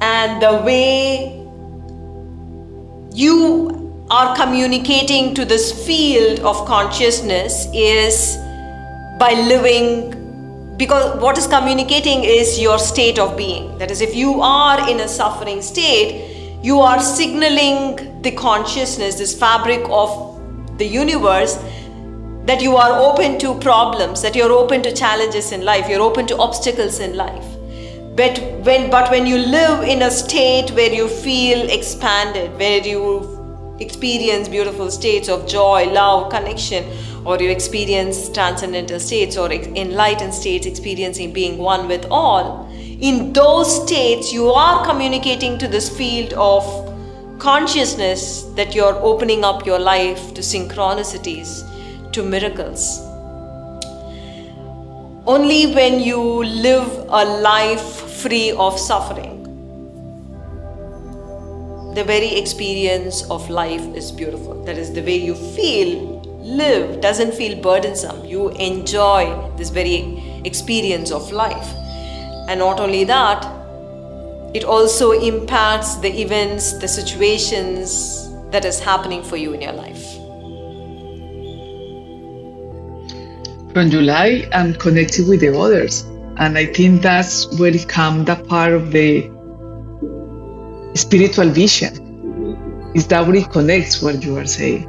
And 0.00 0.42
the 0.42 0.62
way 0.64 1.36
you 3.12 4.06
are 4.10 4.34
communicating 4.34 5.34
to 5.34 5.44
this 5.44 5.86
field 5.86 6.40
of 6.40 6.66
consciousness 6.66 7.68
is 7.74 8.36
by 9.18 9.32
living 9.32 10.16
because 10.76 11.20
what 11.20 11.36
is 11.36 11.46
communicating 11.46 12.24
is 12.24 12.58
your 12.58 12.78
state 12.78 13.18
of 13.18 13.36
being. 13.36 13.76
That 13.78 13.90
is 13.90 14.00
if 14.00 14.14
you 14.14 14.40
are 14.40 14.88
in 14.88 15.00
a 15.00 15.08
suffering 15.08 15.60
state 15.60 16.30
you 16.62 16.80
are 16.80 17.00
signaling 17.00 18.20
the 18.20 18.30
consciousness, 18.32 19.14
this 19.16 19.38
fabric 19.38 19.80
of 19.88 20.38
the 20.76 20.84
universe, 20.84 21.56
that 22.46 22.62
you 22.62 22.76
are 22.76 22.98
open 22.98 23.38
to 23.38 23.54
problems, 23.60 24.22
that 24.22 24.34
you're 24.34 24.52
open 24.52 24.82
to 24.82 24.92
challenges 24.92 25.52
in 25.52 25.64
life, 25.64 25.88
you're 25.88 26.00
open 26.00 26.26
to 26.26 26.36
obstacles 26.38 26.98
in 26.98 27.16
life. 27.16 27.44
But 28.16 28.38
when, 28.64 28.90
but 28.90 29.10
when 29.10 29.26
you 29.26 29.38
live 29.38 29.86
in 29.86 30.02
a 30.02 30.10
state 30.10 30.70
where 30.72 30.92
you 30.92 31.08
feel 31.08 31.68
expanded, 31.70 32.52
where 32.58 32.86
you 32.86 33.76
experience 33.78 34.48
beautiful 34.48 34.90
states 34.90 35.28
of 35.28 35.46
joy, 35.46 35.86
love, 35.90 36.30
connection, 36.30 36.84
or 37.24 37.38
you 37.40 37.50
experience 37.50 38.28
transcendental 38.30 38.98
states 39.00 39.36
or 39.36 39.50
enlightened 39.52 40.34
states, 40.34 40.66
experiencing 40.66 41.32
being 41.32 41.58
one 41.58 41.88
with 41.88 42.04
all, 42.10 42.68
in 43.00 43.32
those 43.32 43.82
states, 43.82 44.32
you 44.32 44.50
are 44.50 44.84
communicating 44.84 45.56
to 45.58 45.66
this 45.66 45.88
field 45.96 46.34
of 46.34 46.62
consciousness 47.38 48.42
that 48.56 48.74
you're 48.74 48.96
opening 48.96 49.42
up 49.42 49.64
your 49.64 49.78
life 49.78 50.34
to 50.34 50.42
synchronicities, 50.42 51.66
to 52.12 52.22
miracles. 52.22 53.00
Only 55.26 55.72
when 55.74 56.00
you 56.00 56.20
live 56.42 56.88
a 57.08 57.24
life 57.24 57.82
free 58.22 58.52
of 58.52 58.78
suffering, 58.78 59.36
the 61.94 62.04
very 62.04 62.34
experience 62.36 63.28
of 63.30 63.50
life 63.50 63.82
is 63.94 64.12
beautiful. 64.12 64.64
That 64.64 64.78
is 64.78 64.92
the 64.92 65.02
way 65.02 65.16
you 65.16 65.34
feel, 65.34 66.20
live, 66.40 67.00
doesn't 67.00 67.34
feel 67.34 67.60
burdensome. 67.60 68.24
You 68.24 68.50
enjoy 68.50 69.50
this 69.56 69.70
very 69.70 70.40
experience 70.44 71.10
of 71.10 71.30
life. 71.32 71.74
And 72.48 72.60
not 72.60 72.80
only 72.80 73.04
that, 73.04 73.44
it 74.54 74.64
also 74.64 75.12
impacts 75.12 75.96
the 75.96 76.20
events, 76.20 76.72
the 76.72 76.88
situations 76.88 78.30
that 78.50 78.64
is 78.64 78.80
happening 78.80 79.22
for 79.22 79.36
you 79.36 79.52
in 79.52 79.60
your 79.60 79.72
life. 79.72 80.19
From 83.72 83.88
July, 83.88 84.48
I'm 84.52 84.74
connected 84.74 85.28
with 85.28 85.40
the 85.40 85.56
others. 85.56 86.02
And 86.38 86.58
I 86.58 86.66
think 86.66 87.02
that's 87.02 87.46
where 87.58 87.72
it 87.72 87.88
comes 87.88 88.26
that 88.26 88.48
part 88.48 88.72
of 88.72 88.90
the 88.90 89.30
spiritual 90.94 91.50
vision. 91.50 92.90
Is 92.96 93.06
that 93.08 93.26
where 93.26 93.36
it 93.36 93.50
connects 93.52 94.02
what 94.02 94.24
you 94.24 94.36
are 94.38 94.46
saying? 94.46 94.88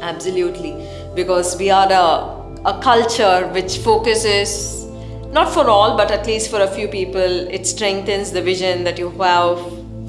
Absolutely. 0.00 0.74
Because 1.14 1.56
we 1.56 1.70
are 1.70 1.92
a, 1.92 2.68
a 2.68 2.80
culture 2.82 3.46
which 3.52 3.78
focuses 3.78 4.84
not 5.30 5.52
for 5.52 5.68
all, 5.68 5.96
but 5.96 6.10
at 6.10 6.26
least 6.26 6.50
for 6.50 6.60
a 6.60 6.66
few 6.66 6.88
people, 6.88 7.20
it 7.20 7.66
strengthens 7.66 8.32
the 8.32 8.42
vision 8.42 8.82
that 8.84 8.98
you 8.98 9.10
have 9.10 9.58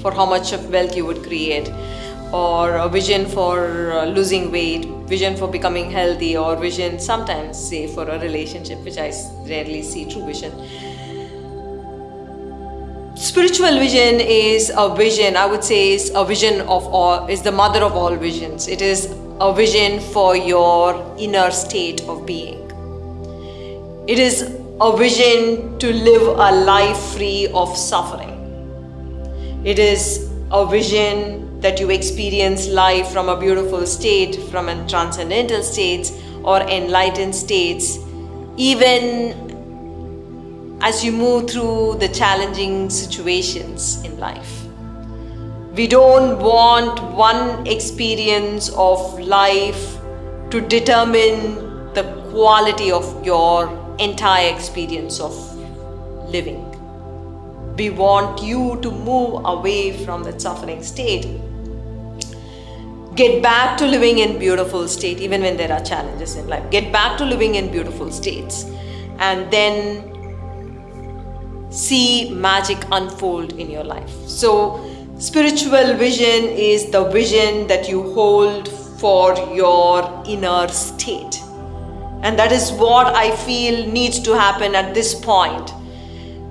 for 0.02 0.10
how 0.10 0.26
much 0.26 0.52
of 0.52 0.70
wealth 0.70 0.96
you 0.96 1.04
would 1.04 1.22
create, 1.22 1.68
or 2.32 2.76
a 2.76 2.88
vision 2.88 3.26
for 3.26 3.92
uh, 3.92 4.04
losing 4.04 4.52
weight, 4.52 4.84
vision 5.06 5.36
for 5.36 5.48
becoming 5.48 5.90
healthy, 5.90 6.36
or 6.36 6.56
vision 6.56 6.98
sometimes, 6.98 7.58
say, 7.58 7.86
for 7.86 8.08
a 8.08 8.18
relationship, 8.20 8.78
which 8.80 8.98
I 8.98 9.12
rarely 9.46 9.82
see 9.82 10.04
true 10.10 10.26
vision. 10.26 10.52
Spiritual 13.16 13.78
vision 13.78 14.20
is 14.20 14.70
a 14.76 14.94
vision, 14.94 15.36
I 15.36 15.46
would 15.46 15.64
say, 15.64 15.92
is 15.92 16.12
a 16.14 16.24
vision 16.24 16.60
of 16.62 16.86
all, 16.86 17.26
is 17.26 17.42
the 17.42 17.50
mother 17.50 17.82
of 17.82 17.94
all 17.94 18.14
visions. 18.14 18.68
It 18.68 18.82
is 18.82 19.12
a 19.40 19.52
vision 19.52 19.98
for 19.98 20.36
your 20.36 21.16
inner 21.18 21.50
state 21.50 22.02
of 22.02 22.26
being. 22.26 22.64
It 24.06 24.18
is 24.18 24.54
a 24.80 24.96
vision 24.96 25.78
to 25.78 25.92
live 25.92 26.22
a 26.22 26.52
life 26.64 26.98
free 27.16 27.48
of 27.54 27.76
suffering. 27.76 28.34
It 29.64 29.78
is 29.78 30.30
a 30.52 30.64
vision 30.66 31.47
that 31.60 31.80
you 31.80 31.90
experience 31.90 32.68
life 32.68 33.08
from 33.08 33.28
a 33.28 33.38
beautiful 33.38 33.86
state, 33.86 34.36
from 34.50 34.68
a 34.68 34.88
transcendental 34.88 35.62
states 35.62 36.12
or 36.44 36.60
enlightened 36.60 37.34
states, 37.34 37.98
even 38.56 39.46
as 40.80 41.04
you 41.04 41.10
move 41.10 41.50
through 41.50 41.96
the 41.98 42.08
challenging 42.08 42.88
situations 42.88 44.02
in 44.04 44.18
life. 44.18 44.64
We 45.74 45.86
don't 45.86 46.38
want 46.40 47.02
one 47.14 47.66
experience 47.66 48.70
of 48.70 49.18
life 49.20 49.98
to 50.50 50.60
determine 50.60 51.92
the 51.94 52.04
quality 52.30 52.90
of 52.92 53.24
your 53.24 53.68
entire 53.98 54.54
experience 54.54 55.20
of 55.20 55.34
living. 56.28 56.64
We 57.76 57.90
want 57.90 58.42
you 58.42 58.78
to 58.82 58.90
move 58.90 59.42
away 59.44 60.04
from 60.04 60.24
that 60.24 60.40
suffering 60.40 60.82
state. 60.82 61.26
Get 63.18 63.42
back 63.42 63.76
to 63.78 63.84
living 63.84 64.18
in 64.18 64.38
beautiful 64.38 64.86
state 64.86 65.18
even 65.18 65.42
when 65.42 65.56
there 65.56 65.72
are 65.72 65.80
challenges 65.80 66.36
in 66.36 66.46
life. 66.46 66.70
Get 66.70 66.92
back 66.92 67.18
to 67.18 67.24
living 67.24 67.56
in 67.56 67.68
beautiful 67.68 68.12
states 68.12 68.64
and 69.18 69.50
then 69.50 70.04
see 71.68 72.30
magic 72.30 72.78
unfold 72.92 73.54
in 73.54 73.70
your 73.70 73.82
life. 73.82 74.08
So 74.28 74.78
spiritual 75.18 75.94
vision 75.94 76.44
is 76.44 76.92
the 76.92 77.10
vision 77.10 77.66
that 77.66 77.88
you 77.88 78.04
hold 78.12 78.68
for 79.00 79.34
your 79.52 80.22
inner 80.24 80.68
state 80.68 81.42
and 82.22 82.38
that 82.38 82.52
is 82.52 82.70
what 82.70 83.16
I 83.16 83.34
feel 83.34 83.90
needs 83.90 84.20
to 84.20 84.38
happen 84.38 84.76
at 84.76 84.94
this 84.94 85.16
point. 85.16 85.72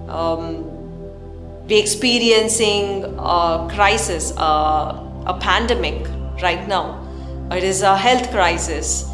Um, 0.10 0.66
experiencing 1.70 3.06
a 3.18 3.70
crisis, 3.72 4.34
a 4.36 5.38
pandemic 5.40 6.17
right 6.42 6.68
now. 6.68 7.04
It 7.52 7.64
is 7.64 7.82
a 7.82 7.98
health 7.98 8.32
crisis. 8.32 9.10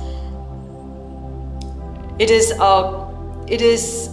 It 2.19 2.30
is 2.30 2.51
a, 2.51 3.07
it 3.47 3.61
is, 3.61 4.09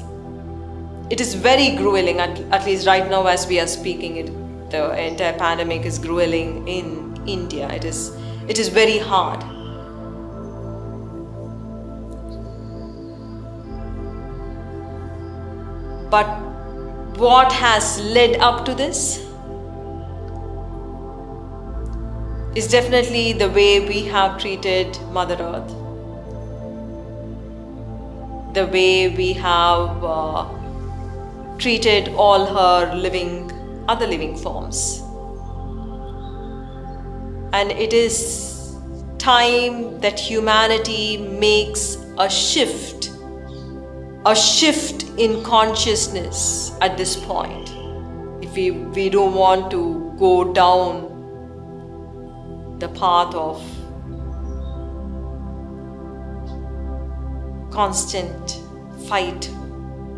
it 1.10 1.20
is 1.20 1.34
very 1.34 1.76
grueling. 1.76 2.20
At, 2.20 2.40
at 2.52 2.66
least 2.66 2.86
right 2.86 3.08
now, 3.08 3.26
as 3.26 3.46
we 3.46 3.60
are 3.60 3.66
speaking, 3.66 4.16
it, 4.16 4.70
the 4.70 4.92
entire 5.06 5.36
pandemic 5.38 5.84
is 5.84 5.98
grueling 5.98 6.66
in 6.68 7.22
India. 7.26 7.68
It 7.68 7.84
is, 7.84 8.16
it 8.48 8.58
is 8.58 8.68
very 8.68 8.98
hard 8.98 9.42
But 16.10 16.26
what 17.18 17.52
has 17.52 18.00
led 18.00 18.40
up 18.40 18.64
to 18.64 18.74
this 18.74 19.24
is 22.54 22.66
definitely 22.68 23.32
the 23.32 23.48
way 23.50 23.80
we 23.86 24.04
have 24.06 24.40
treated 24.40 24.98
Mother 25.12 25.36
Earth. 25.36 25.76
the 28.54 28.66
way 28.66 29.08
we 29.08 29.32
have 29.32 30.04
uh, 30.04 30.48
treated 31.58 32.08
all 32.10 32.46
her 32.46 32.94
living, 32.94 33.50
other 33.88 34.06
living 34.06 34.36
forms. 34.36 35.02
And 37.52 37.70
it 37.72 37.92
is 37.92 38.76
time 39.18 40.00
that 40.00 40.18
humanity 40.18 41.18
makes 41.18 41.96
a 42.18 42.28
shift, 42.28 43.10
a 44.26 44.34
shift 44.34 45.04
in 45.18 45.42
consciousness 45.44 46.72
at 46.80 46.96
this 46.96 47.16
point. 47.16 47.70
If 48.42 48.54
we, 48.54 48.70
we 48.70 49.10
don't 49.10 49.34
want 49.34 49.70
to 49.72 50.14
go 50.18 50.52
down 50.52 51.09
the 52.80 52.88
path 52.88 53.34
of 53.34 53.62
constant 57.70 58.58
fight 59.06 59.50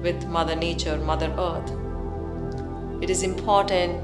with 0.00 0.24
Mother 0.26 0.54
Nature, 0.54 0.96
Mother 0.98 1.34
Earth. 1.36 1.72
It 3.02 3.10
is 3.10 3.24
important 3.24 4.00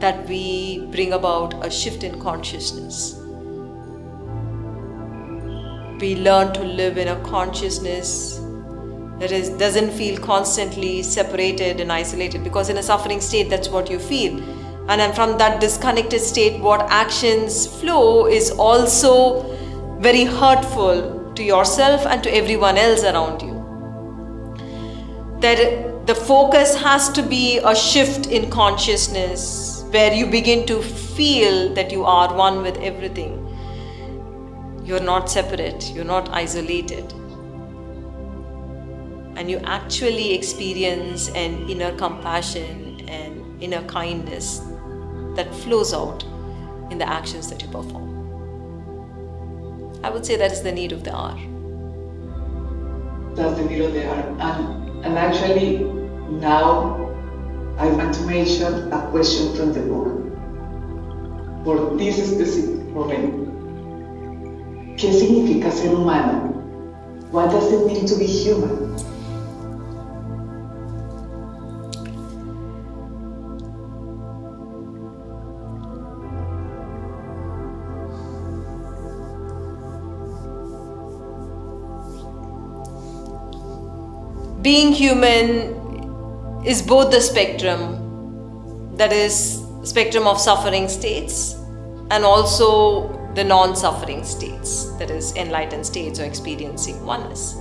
that 0.00 0.26
we 0.26 0.86
bring 0.92 1.12
about 1.12 1.54
a 1.64 1.70
shift 1.70 2.02
in 2.04 2.18
consciousness. 2.20 3.20
We 6.00 6.16
learn 6.16 6.54
to 6.54 6.64
live 6.64 6.96
in 6.96 7.08
a 7.08 7.20
consciousness 7.22 8.40
that 9.18 9.30
is 9.30 9.50
doesn't 9.50 9.90
feel 9.90 10.18
constantly 10.18 11.02
separated 11.02 11.80
and 11.80 11.92
isolated 11.92 12.44
because 12.44 12.70
in 12.70 12.78
a 12.78 12.82
suffering 12.82 13.20
state 13.20 13.48
that's 13.48 13.68
what 13.68 13.90
you 13.90 13.98
feel 13.98 14.38
and 14.88 15.00
then 15.00 15.12
from 15.12 15.36
that 15.38 15.60
disconnected 15.60 16.20
state 16.20 16.60
what 16.60 16.82
actions 16.90 17.66
flow 17.80 18.26
is 18.26 18.52
also 18.52 19.42
very 19.98 20.24
hurtful 20.24 21.32
to 21.34 21.42
yourself 21.42 22.06
and 22.06 22.22
to 22.22 22.32
everyone 22.32 22.78
else 22.78 23.02
around 23.02 23.42
you. 23.42 23.54
That 25.40 26.06
the 26.06 26.14
focus 26.14 26.76
has 26.76 27.08
to 27.10 27.22
be 27.22 27.58
a 27.58 27.74
shift 27.74 28.26
in 28.28 28.48
consciousness 28.48 29.84
where 29.90 30.12
you 30.12 30.26
begin 30.26 30.64
to 30.66 30.80
feel 30.80 31.74
that 31.74 31.90
you 31.90 32.04
are 32.04 32.32
one 32.32 32.62
with 32.62 32.76
everything. 32.78 33.42
You're 34.84 35.00
not 35.00 35.28
separate, 35.28 35.90
you're 35.90 36.04
not 36.04 36.28
isolated. 36.28 37.12
And 39.36 39.50
you 39.50 39.58
actually 39.64 40.32
experience 40.32 41.28
an 41.30 41.68
inner 41.68 41.94
compassion 41.96 43.04
and 43.08 43.62
inner 43.62 43.82
kindness 43.88 44.60
that 45.36 45.54
flows 45.54 45.92
out 45.94 46.24
in 46.90 46.98
the 46.98 47.08
actions 47.08 47.48
that 47.50 47.62
you 47.62 47.68
perform. 47.68 48.06
I 50.02 50.10
would 50.10 50.24
say 50.24 50.36
that 50.36 50.52
is 50.52 50.62
the 50.62 50.72
need 50.72 50.92
of 50.92 51.04
the 51.04 51.14
hour. 51.14 51.36
That's 53.34 53.58
the 53.58 53.64
need 53.64 53.80
of 53.82 53.92
the 53.92 54.08
hour. 54.08 54.36
And, 54.40 55.04
and 55.04 55.18
actually, 55.18 55.78
now 56.30 56.96
I 57.78 57.86
want 57.88 58.14
to 58.14 58.22
mention 58.22 58.92
a 58.92 59.08
question 59.10 59.54
from 59.56 59.72
the 59.72 59.80
book 59.80 60.26
for 61.64 61.96
this 61.96 62.16
specific 62.16 62.86
moment. 62.94 63.46
¿Qué 64.96 65.12
significa 65.12 65.70
ser 65.70 65.90
humano? 65.90 66.54
What 67.30 67.50
does 67.50 67.70
it 67.70 67.86
mean 67.86 68.06
to 68.06 68.16
be 68.16 68.26
human? 68.26 68.96
Being 84.66 84.90
human 84.90 86.64
is 86.66 86.82
both 86.82 87.12
the 87.12 87.20
spectrum 87.20 87.82
that 88.96 89.12
is 89.12 89.62
spectrum 89.84 90.26
of 90.26 90.40
suffering 90.40 90.88
states 90.88 91.54
and 92.10 92.24
also 92.24 93.12
the 93.36 93.44
non-suffering 93.44 94.24
states 94.24 94.86
that 94.98 95.08
is 95.08 95.36
enlightened 95.36 95.86
states 95.86 96.18
or 96.18 96.24
experiencing 96.24 97.06
oneness. 97.06 97.54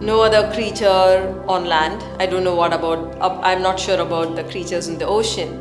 No 0.00 0.20
other 0.20 0.52
creature 0.52 1.44
on 1.46 1.66
land. 1.66 2.02
I 2.20 2.26
don't 2.26 2.42
know 2.42 2.56
what 2.56 2.72
about 2.72 3.14
uh, 3.20 3.38
i'm 3.44 3.62
not 3.62 3.78
sure 3.78 4.00
about 4.00 4.34
the 4.34 4.42
creatures 4.50 4.88
in 4.88 4.98
the 4.98 5.06
ocean. 5.06 5.54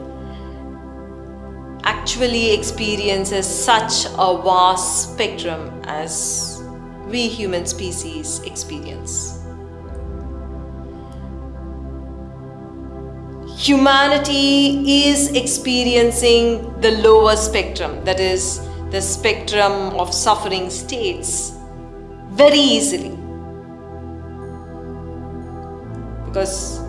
Actually 1.83 2.55
experiences 2.55 3.45
such 3.45 4.05
a 4.17 4.35
vast 4.49 5.13
spectrum 5.13 5.79
as 5.83 6.54
we 7.15 7.29
human 7.29 7.65
species 7.65 8.39
experience. 8.51 9.41
Humanity 13.57 15.05
is 15.09 15.31
experiencing 15.31 16.81
the 16.81 16.91
lower 17.05 17.37
spectrum, 17.37 18.03
that 18.03 18.19
is, 18.19 18.59
the 18.91 19.01
spectrum 19.01 19.71
of 20.03 20.13
suffering 20.13 20.69
states, 20.69 21.53
very 22.31 22.59
easily. 22.59 23.15
Because 26.25 26.81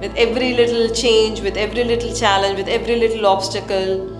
with 0.00 0.16
every 0.16 0.54
little 0.54 0.88
change, 0.94 1.42
with 1.42 1.58
every 1.58 1.84
little 1.84 2.14
challenge, 2.14 2.56
with 2.56 2.68
every 2.68 2.96
little 2.96 3.26
obstacle, 3.26 4.15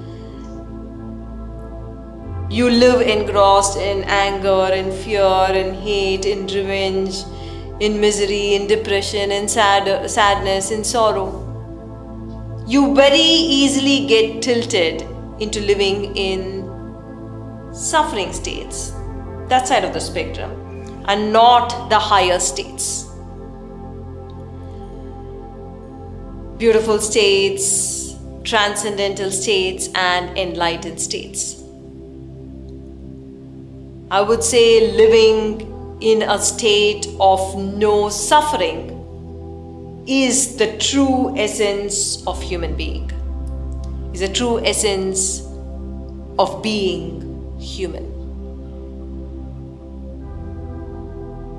you 2.57 2.71
live 2.71 3.03
engrossed 3.03 3.77
in 3.77 4.03
anger, 4.05 4.73
in 4.73 4.91
fear, 4.91 5.49
in 5.63 5.75
hate, 5.75 6.25
in 6.25 6.47
revenge, 6.47 7.23
in 7.81 8.01
misery, 8.01 8.55
in 8.55 8.67
depression, 8.67 9.31
in 9.31 9.47
sad, 9.47 10.11
sadness, 10.11 10.71
in 10.71 10.83
sorrow. 10.83 11.43
You 12.67 12.95
very 12.95 13.29
easily 13.59 14.07
get 14.07 14.41
tilted 14.41 15.03
into 15.39 15.61
living 15.61 16.17
in 16.17 16.65
suffering 17.75 18.33
states, 18.33 18.95
that 19.49 19.69
side 19.69 19.85
of 19.85 19.93
the 19.93 20.01
spectrum, 20.01 20.51
and 21.09 21.31
not 21.31 21.91
the 21.91 21.99
higher 21.99 22.39
states. 22.41 23.05
Beautiful 26.57 27.01
states, 27.01 28.17
transcendental 28.45 29.31
states, 29.31 29.91
and 29.95 30.39
enlightened 30.39 30.99
states. 30.99 31.56
I 34.09 34.21
would 34.21 34.45
say 34.45 34.93
living 34.93 35.99
in 36.01 36.23
a 36.23 36.39
state 36.39 37.09
of 37.19 37.59
no 37.59 38.09
suffering 38.09 40.05
is 40.07 40.57
the 40.57 40.77
true 40.79 41.37
essence 41.37 42.25
of 42.25 42.41
human 42.41 42.77
being, 42.77 43.11
is 44.15 44.21
the 44.21 44.29
true 44.29 44.65
essence 44.65 45.41
of 46.39 46.63
being 46.63 47.59
human. 47.59 48.13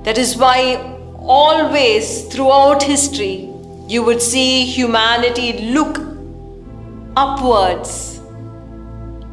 That 0.03 0.17
is 0.17 0.37
why 0.37 0.77
always 1.17 2.27
throughout 2.27 2.81
history 2.81 3.51
you 3.89 4.03
would 4.03 4.21
see 4.21 4.65
humanity 4.65 5.71
look 5.73 5.99
upwards, 7.17 8.21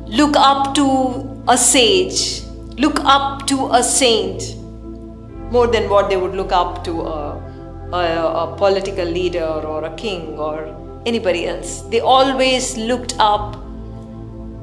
look 0.09 0.35
up 0.35 0.75
to 0.75 1.45
a 1.47 1.57
sage 1.57 2.44
look 2.77 2.99
up 3.01 3.47
to 3.47 3.69
a 3.73 3.83
saint 3.83 4.57
more 5.51 5.67
than 5.69 5.89
what 5.89 6.09
they 6.09 6.17
would 6.17 6.35
look 6.35 6.53
up 6.53 6.83
to 6.85 7.03
a, 7.03 7.39
a, 7.93 8.53
a, 8.53 8.57
political 8.57 9.05
leader 9.05 9.45
or 9.45 9.85
a 9.85 9.95
king 9.97 10.39
or 10.39 10.75
anybody 11.07 11.47
else. 11.47 11.83
They 11.83 12.01
always 12.01 12.77
looked 12.77 13.15
up 13.19 13.63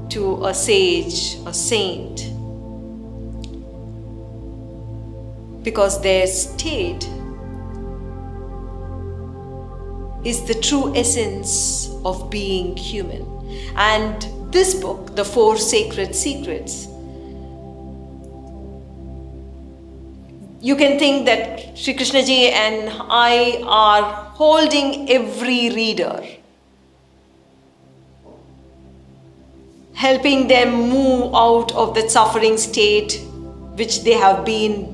to 0.10 0.46
a 0.46 0.54
sage, 0.54 1.38
a 1.46 1.54
saint, 1.54 2.28
because 5.64 6.02
their 6.02 6.28
state 6.28 7.08
is 10.26 10.44
the 10.44 10.56
true 10.62 10.94
essence 10.96 11.90
of 12.04 12.30
being 12.30 12.76
human. 12.76 13.26
And 13.76 14.28
this 14.52 14.76
book, 14.76 15.16
The 15.16 15.24
Four 15.24 15.58
Sacred 15.58 16.14
Secrets, 16.14 16.88
you 20.62 20.76
can 20.76 21.00
think 21.00 21.26
that 21.26 21.76
Sri 21.76 21.96
Krishnaji 21.96 22.52
and 22.52 22.90
I 23.10 23.64
are 23.66 24.04
holding 24.36 25.10
every 25.10 25.72
reader, 25.72 26.24
helping 29.94 30.48
them 30.48 30.90
move 30.90 31.34
out 31.34 31.72
of 31.74 31.96
that 31.96 32.12
suffering 32.12 32.58
state 32.58 33.20
which 33.76 34.04
they 34.04 34.14
have 34.14 34.46
been 34.46 34.86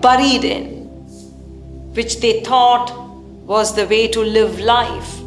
buried 0.00 0.44
in, 0.44 0.86
which 1.94 2.20
they 2.20 2.40
thought 2.44 2.96
was 3.44 3.74
the 3.74 3.88
way 3.88 4.06
to 4.06 4.20
live 4.20 4.60
life. 4.60 5.20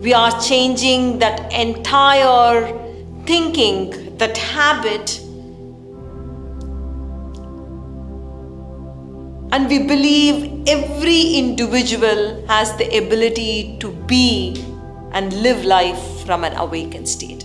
We 0.00 0.14
are 0.14 0.40
changing 0.40 1.18
that 1.18 1.52
entire 1.52 2.78
thinking, 3.26 4.16
that 4.18 4.38
habit 4.38 5.20
and 9.54 9.68
we 9.68 9.78
believe 9.78 10.66
every 10.66 11.34
individual 11.40 12.44
has 12.48 12.76
the 12.76 12.86
ability 12.98 13.76
to 13.78 13.92
be 14.12 14.64
and 15.12 15.32
live 15.44 15.64
life 15.64 16.26
from 16.26 16.42
an 16.42 16.56
awakened 16.56 17.08
state. 17.08 17.44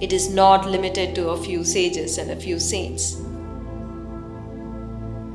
It 0.00 0.12
is 0.12 0.34
not 0.34 0.68
limited 0.68 1.14
to 1.14 1.28
a 1.28 1.40
few 1.40 1.62
sages 1.62 2.18
and 2.18 2.32
a 2.32 2.34
few 2.34 2.58
saints. 2.58 3.14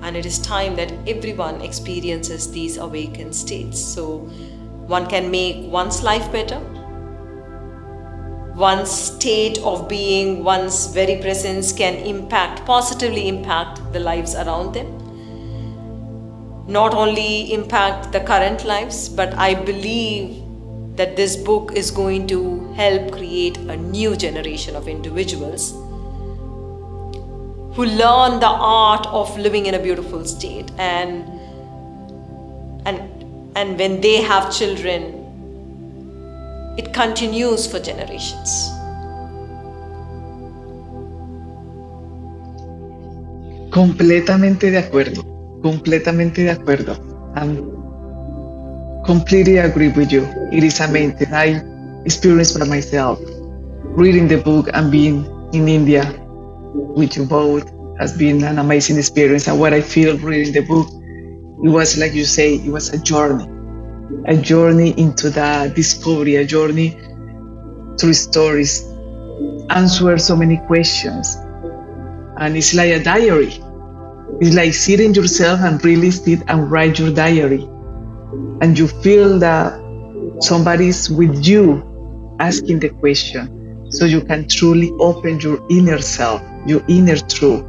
And 0.01 0.17
it 0.17 0.25
is 0.25 0.39
time 0.39 0.75
that 0.75 0.91
everyone 1.07 1.61
experiences 1.61 2.51
these 2.51 2.75
awakened 2.75 3.33
states. 3.33 3.79
So 3.81 4.17
one 4.97 5.07
can 5.07 5.31
make 5.31 5.71
one's 5.71 6.03
life 6.03 6.29
better, 6.33 6.59
one's 8.57 8.91
state 8.91 9.57
of 9.59 9.87
being, 9.87 10.43
one's 10.43 10.87
very 10.87 11.21
presence 11.21 11.71
can 11.71 11.93
impact, 11.95 12.65
positively 12.65 13.29
impact 13.29 13.93
the 13.93 14.01
lives 14.01 14.35
around 14.35 14.73
them. 14.73 14.98
Not 16.69 16.93
only 16.93 17.51
impact 17.51 18.11
the 18.11 18.19
current 18.19 18.63
lives, 18.63 19.09
but 19.09 19.33
I 19.33 19.55
believe 19.55 20.43
that 20.97 21.15
this 21.15 21.35
book 21.35 21.71
is 21.75 21.89
going 21.89 22.27
to 22.27 22.71
help 22.73 23.11
create 23.11 23.57
a 23.57 23.75
new 23.75 24.15
generation 24.15 24.75
of 24.75 24.87
individuals 24.87 25.71
who 27.75 27.85
learn 27.85 28.39
the 28.39 28.53
art 28.69 29.07
of 29.07 29.35
living 29.37 29.65
in 29.65 29.73
a 29.73 29.79
beautiful 29.79 30.25
state 30.25 30.69
and 30.77 31.23
and 32.85 32.99
and 33.55 33.79
when 33.79 33.99
they 34.01 34.17
have 34.21 34.53
children 34.53 35.07
it 36.77 36.93
continues 36.93 37.65
for 37.65 37.79
generations. 37.79 38.69
Completamente 43.71 44.71
de 44.71 44.77
acuerdo, 44.77 45.28
completamente 45.61 46.43
de 46.43 46.51
acuerdo. 46.51 46.97
I'm 47.35 47.63
completely 49.05 49.57
agree 49.59 49.89
with 49.89 50.11
you. 50.11 50.25
It 50.51 50.63
is 50.63 50.79
amazing. 50.79 51.33
I 51.33 51.61
experienced 52.05 52.57
by 52.59 52.65
myself 52.65 53.19
reading 53.83 54.27
the 54.27 54.37
book 54.37 54.69
and 54.73 54.91
being 54.91 55.25
in 55.53 55.67
India 55.67 56.03
with 56.95 57.15
you 57.17 57.25
both 57.25 57.69
has 57.99 58.17
been 58.17 58.43
an 58.43 58.59
amazing 58.59 58.97
experience. 58.97 59.47
And 59.47 59.59
what 59.59 59.73
I 59.73 59.81
feel 59.81 60.17
reading 60.17 60.53
the 60.53 60.61
book, 60.61 60.87
it 61.63 61.69
was 61.69 61.97
like 61.97 62.13
you 62.13 62.25
say, 62.25 62.55
it 62.55 62.71
was 62.71 62.89
a 62.93 62.97
journey 62.97 63.47
a 64.27 64.35
journey 64.35 64.91
into 64.97 65.29
that 65.31 65.75
discovery, 65.75 66.35
a 66.37 66.45
journey 66.45 66.99
through 67.99 68.13
stories, 68.13 68.83
answer 69.69 70.17
so 70.17 70.35
many 70.35 70.57
questions. 70.67 71.35
And 72.37 72.55
it's 72.57 72.73
like 72.73 72.91
a 72.91 73.03
diary. 73.03 73.53
It's 74.41 74.55
like 74.55 74.73
sitting 74.73 75.13
yourself 75.13 75.59
and 75.61 75.83
really 75.83 76.11
sit 76.11 76.41
and 76.47 76.71
write 76.71 76.99
your 76.99 77.13
diary. 77.13 77.63
And 78.61 78.77
you 78.77 78.87
feel 78.87 79.39
that 79.39 79.73
somebody's 80.39 81.09
with 81.09 81.45
you 81.45 82.35
asking 82.39 82.79
the 82.79 82.89
question 82.89 83.91
so 83.91 84.05
you 84.05 84.21
can 84.21 84.47
truly 84.47 84.91
open 84.99 85.39
your 85.39 85.65
inner 85.69 85.99
self, 85.99 86.41
your 86.65 86.83
inner 86.87 87.17
truth. 87.17 87.65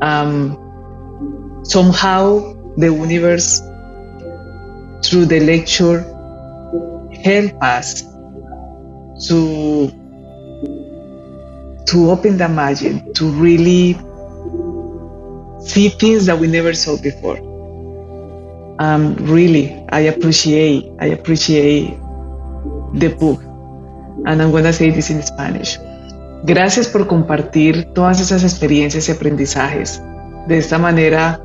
Um, 0.00 1.60
somehow 1.64 2.54
the 2.76 2.86
universe 2.86 3.60
through 5.04 5.26
the 5.26 5.40
lecture 5.40 6.00
help 7.24 7.62
us 7.62 8.02
to 9.28 9.90
to 11.86 12.10
open 12.10 12.36
the 12.38 12.48
margin 12.48 13.12
to 13.14 13.30
really 13.30 13.96
see 15.64 15.88
things 15.88 16.26
that 16.26 16.38
we 16.38 16.46
never 16.46 16.74
saw 16.74 16.96
before. 16.96 17.38
Um, 18.80 19.14
really 19.20 19.70
i 19.90 20.00
appreciate 20.00 20.90
i 21.00 21.06
appreciate 21.06 21.96
the 22.94 23.08
book. 23.08 23.42
And 24.26 24.40
i'm 24.40 24.52
to 24.52 24.72
say 24.72 24.90
this 24.90 25.10
in 25.10 25.22
spanish. 25.22 25.78
Gracias 26.44 26.88
por 26.88 27.06
compartir 27.06 27.84
todas 27.94 28.20
esas 28.20 28.42
experiencias 28.42 29.08
y 29.08 29.12
aprendizajes. 29.12 30.02
De 30.48 30.58
esta 30.58 30.78
manera 30.78 31.40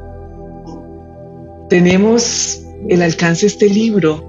tenemos 1.69 2.61
el 2.89 3.01
alcance 3.01 3.41
de 3.41 3.47
este 3.47 3.69
libro. 3.69 4.25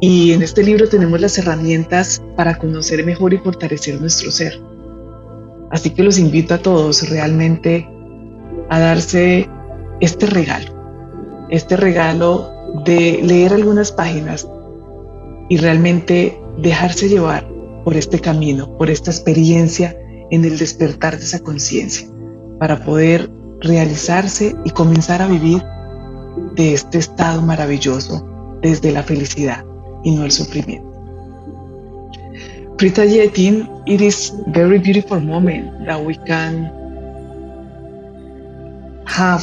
Y 0.00 0.32
en 0.32 0.42
este 0.42 0.62
libro 0.62 0.88
tenemos 0.88 1.20
las 1.20 1.36
herramientas 1.38 2.22
para 2.36 2.56
conocer 2.56 3.04
mejor 3.04 3.34
y 3.34 3.38
fortalecer 3.38 4.00
nuestro 4.00 4.30
ser. 4.30 4.52
Así 5.70 5.90
que 5.90 6.04
los 6.04 6.18
invito 6.18 6.54
a 6.54 6.58
todos 6.58 7.10
realmente 7.10 7.88
a 8.68 8.78
darse 8.78 9.48
este 10.00 10.26
regalo, 10.26 11.46
este 11.50 11.76
regalo 11.76 12.50
de 12.84 13.20
leer 13.22 13.52
algunas 13.52 13.92
páginas 13.92 14.48
y 15.48 15.56
realmente 15.56 16.38
dejarse 16.58 17.08
llevar 17.08 17.48
por 17.84 17.96
este 17.96 18.20
camino, 18.20 18.76
por 18.76 18.90
esta 18.90 19.10
experiencia 19.10 19.96
en 20.30 20.44
el 20.44 20.58
despertar 20.58 21.16
de 21.16 21.24
esa 21.24 21.40
conciencia, 21.40 22.08
para 22.58 22.84
poder 22.84 23.30
realizarse 23.60 24.54
y 24.64 24.70
comenzar 24.70 25.22
a 25.22 25.26
vivir 25.26 25.62
de 26.54 26.74
este 26.74 26.98
estado 26.98 27.40
maravilloso 27.42 28.26
desde 28.62 28.92
la 28.92 29.02
felicidad 29.02 29.64
y 30.04 30.12
no 30.12 30.24
el 30.24 30.30
sufrimiento. 30.30 30.86
Prita 32.76 33.04
it 33.04 34.00
is 34.00 34.32
very 34.48 34.78
beautiful 34.78 35.20
moment 35.20 35.84
that 35.86 36.00
we 36.00 36.14
can 36.26 36.77
have 39.08 39.42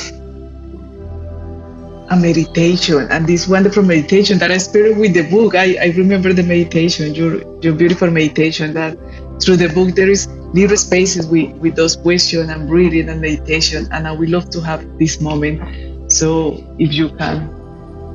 a 2.10 2.16
meditation 2.16 3.08
and 3.10 3.26
this 3.26 3.48
wonderful 3.48 3.82
meditation 3.82 4.38
that 4.38 4.52
I 4.52 4.58
spirit 4.58 4.98
with 4.98 5.14
the 5.14 5.28
book. 5.30 5.56
I, 5.56 5.76
I 5.82 5.88
remember 5.98 6.34
the 6.34 6.44
meditation, 6.44 7.16
your 7.16 7.42
your 7.62 7.74
beautiful 7.74 8.12
meditation 8.12 8.74
that 8.74 8.98
through 9.42 9.58
the 9.58 9.70
book 9.70 9.96
there 9.96 10.10
is 10.10 10.28
little 10.54 10.78
spaces 10.78 11.28
with, 11.28 11.52
with 11.58 11.76
those 11.76 11.96
questions 11.96 12.50
and 12.50 12.68
breathing 12.70 13.10
and 13.10 13.20
meditation 13.20 13.88
and 13.92 14.08
I 14.08 14.12
would 14.12 14.30
love 14.30 14.50
to 14.52 14.62
have 14.62 14.98
this 14.98 15.20
moment 15.20 16.12
so 16.12 16.64
if 16.80 16.94
you 16.94 17.10
can 17.10 17.50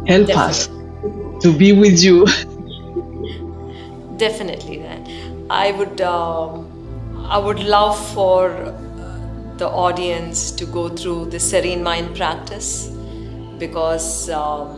help 0.06 0.26
Definitely. 0.26 0.34
us 0.36 0.68
to 1.42 1.52
be 1.56 1.72
with 1.72 2.02
you. 2.02 2.26
Definitely, 4.16 4.78
that 4.78 5.00
I 5.50 5.72
would. 5.72 6.00
Um, 6.00 6.66
I 7.28 7.38
would 7.38 7.60
love 7.60 7.96
for 8.12 8.50
the 9.60 9.68
audience 9.68 10.50
to 10.50 10.66
go 10.66 10.88
through 10.88 11.26
the 11.36 11.38
serene 11.38 11.82
mind 11.82 12.16
practice 12.16 12.88
because 13.58 14.28
um, 14.30 14.72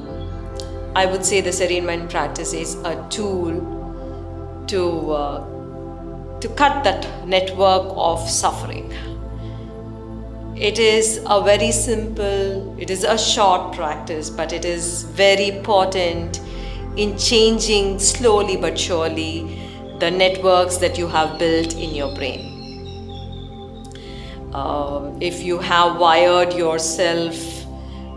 I 0.95 1.07
would 1.07 1.24
say 1.24 1.41
the 1.41 1.53
serene 1.53 1.87
mind 1.87 2.11
practice 2.11 2.53
is 2.53 2.74
a 2.93 2.95
tool 3.09 3.55
to 4.66 4.83
uh, 5.12 6.39
to 6.41 6.49
cut 6.61 6.85
that 6.85 7.09
network 7.26 7.91
of 8.11 8.28
suffering 8.28 8.93
it 10.57 10.78
is 10.78 11.20
a 11.26 11.43
very 11.43 11.72
simple, 11.72 12.78
it 12.78 12.89
is 12.89 13.03
a 13.03 13.18
short 13.18 13.74
practice, 13.74 14.30
but 14.30 14.53
it 14.53 14.64
is 14.64 15.03
very 15.03 15.61
potent 15.64 16.41
in 16.97 17.18
changing 17.18 17.99
slowly 17.99 18.57
but 18.57 18.78
surely 18.78 19.59
the 19.99 20.09
networks 20.09 20.76
that 20.76 20.97
you 20.97 21.09
have 21.09 21.37
built 21.39 21.74
in 21.74 21.95
your 21.95 22.14
brain. 22.14 22.62
Uh, 24.55 25.11
if 25.20 25.42
you 25.42 25.59
have 25.59 25.98
wired 25.98 26.53
yourself 26.53 27.66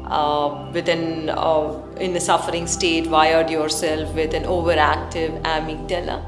uh, 0.08 0.70
within 0.74 1.30
uh, 1.30 1.82
in 1.98 2.16
a 2.16 2.20
suffering 2.20 2.68
state, 2.68 3.08
wired 3.08 3.50
yourself 3.50 4.14
with 4.14 4.34
an 4.34 4.44
overactive 4.44 5.42
amygdala, 5.44 6.22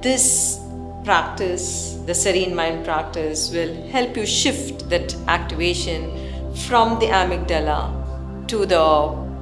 this 0.00 0.60
practice, 1.04 1.96
the 2.06 2.14
serene 2.14 2.54
mind 2.54 2.84
practice, 2.84 3.50
will 3.50 3.74
help 3.88 4.16
you 4.16 4.24
shift 4.24 4.88
that 4.90 5.14
activation 5.26 6.10
from 6.54 6.98
the 7.00 7.06
amygdala 7.06 8.46
to 8.46 8.64
the 8.64 8.84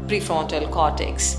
prefrontal 0.09 0.71
cortex, 0.71 1.37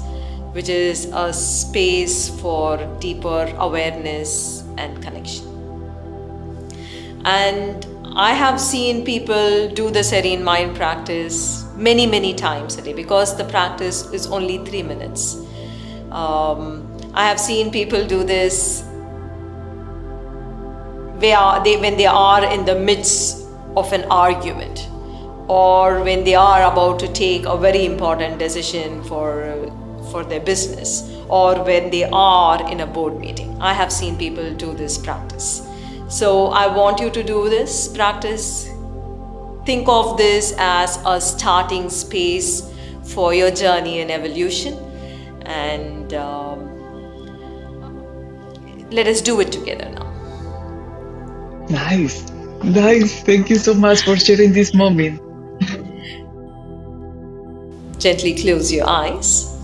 which 0.54 0.70
is 0.70 1.06
a 1.14 1.34
space 1.34 2.30
for 2.42 2.78
deeper 3.00 3.52
awareness 3.58 4.64
and 4.78 5.02
connection. 5.02 5.46
And 7.26 7.88
I 8.18 8.32
have 8.32 8.62
seen 8.62 9.04
people 9.04 9.68
do 9.68 9.92
the 9.92 10.02
serene 10.02 10.42
mind 10.42 10.78
practice 10.78 11.66
many, 11.76 12.08
many 12.08 12.34
times 12.34 12.78
a 12.78 12.82
day 12.82 12.94
because 12.94 13.36
the 13.36 13.44
practice 13.44 14.10
is 14.14 14.28
only 14.28 14.60
three 14.60 14.84
minutes. 14.84 15.36
Um, 16.12 16.88
I 17.14 17.28
have 17.28 17.42
seen 17.42 17.72
people 17.72 18.08
do 18.08 18.24
this 18.24 18.86
are, 21.34 21.62
they, 21.62 21.76
when 21.76 21.98
they 21.98 22.06
are 22.06 22.46
in 22.54 22.64
the 22.64 22.80
midst 22.80 23.48
of 23.76 23.92
an 23.92 24.06
argument 24.10 24.88
or 25.50 26.02
when 26.02 26.24
they 26.24 26.36
are 26.36 26.72
about 26.72 27.00
to 27.00 27.12
take 27.12 27.46
a 27.46 27.58
very 27.58 27.86
important 27.86 28.40
decision 28.40 29.04
for, 29.04 29.70
for 30.10 30.24
their 30.24 30.40
business 30.40 31.12
or 31.28 31.62
when 31.66 31.90
they 31.90 32.06
are 32.06 32.72
in 32.72 32.80
a 32.80 32.88
board 32.88 33.20
meeting. 33.20 33.62
I 33.62 33.74
have 33.74 33.92
seen 33.92 34.18
people 34.18 34.54
do 34.54 34.74
this 34.74 34.98
practice. 34.98 35.65
So 36.08 36.48
I 36.48 36.68
want 36.68 37.00
you 37.00 37.10
to 37.10 37.24
do 37.24 37.50
this 37.50 37.88
practice 37.88 38.70
think 39.66 39.90
of 39.90 40.18
this 40.18 40.54
as 40.58 41.00
a 41.06 41.20
starting 41.20 41.90
space 41.90 42.72
for 43.04 43.34
your 43.34 43.52
journey 43.52 44.02
and 44.02 44.12
evolution. 44.12 44.74
And 45.42 46.14
um, 46.14 46.70
let 48.92 49.08
us 49.08 49.22
do 49.22 49.40
it 49.40 49.52
together 49.52 49.90
now. 49.90 50.06
Nice. 51.70 52.30
Nice. 52.64 53.24
Thank 53.24 53.50
you 53.50 53.56
so 53.56 53.74
much 53.74 54.04
for 54.04 54.16
sharing 54.16 54.54
this 54.54 54.74
moment. 54.74 55.22
Gently 58.00 58.36
close 58.36 58.72
your 58.72 58.88
eyes. 58.88 59.55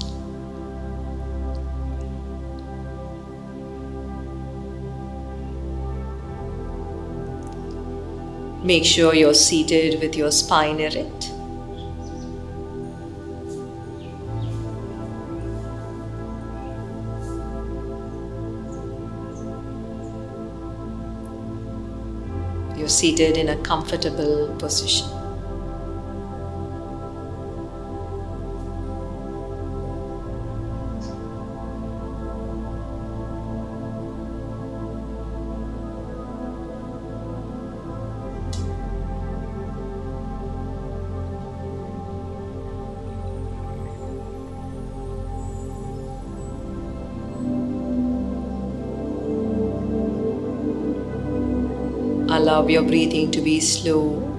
Make 8.63 8.85
sure 8.85 9.15
you're 9.15 9.33
seated 9.33 9.99
with 10.01 10.15
your 10.15 10.29
spine 10.29 10.79
erect. 10.79 11.31
You're 22.77 22.87
seated 22.87 23.37
in 23.37 23.49
a 23.49 23.57
comfortable 23.63 24.55
position. 24.59 25.20
Allow 52.51 52.67
your 52.67 52.83
breathing 52.83 53.31
to 53.31 53.39
be 53.39 53.61
slow. 53.61 54.30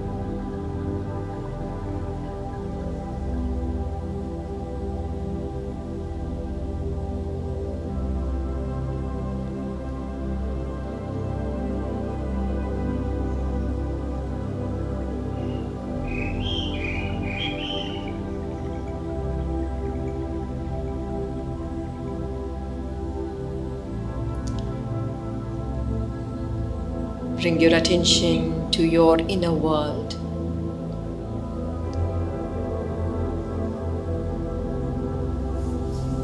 Bring 27.43 27.59
your 27.59 27.75
attention 27.75 28.71
to 28.71 28.85
your 28.85 29.19
inner 29.19 29.51
world. 29.51 30.13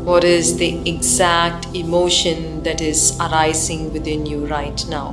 What 0.06 0.24
is 0.24 0.56
the 0.56 0.90
exact 0.90 1.76
emotion 1.76 2.64
that 2.64 2.80
is 2.80 3.18
arising 3.20 3.92
within 3.92 4.26
you 4.26 4.46
right 4.46 4.86
now? 4.88 5.12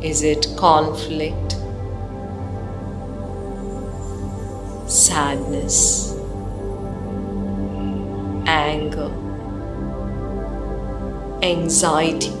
Is 0.00 0.22
it 0.22 0.46
conflict? 0.56 1.56
Sadness? 4.88 6.14
Anger? 8.46 9.19
Anxiety. 11.42 12.32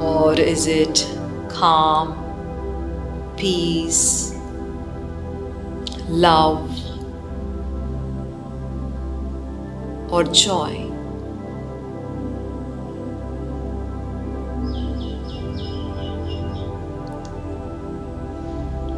Or 0.00 0.34
is 0.34 0.66
it 0.66 1.06
calm, 1.48 2.14
peace, 3.36 4.34
love, 6.08 6.70
or 10.10 10.24
joy? 10.24 10.86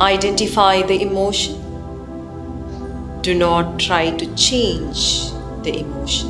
Identify 0.01 0.83
the 0.83 1.01
emotion 1.01 1.62
do 3.23 3.35
not 3.35 3.79
try 3.79 4.11
to 4.11 4.35
change 4.35 5.31
the 5.63 5.79
emotion. 5.79 6.29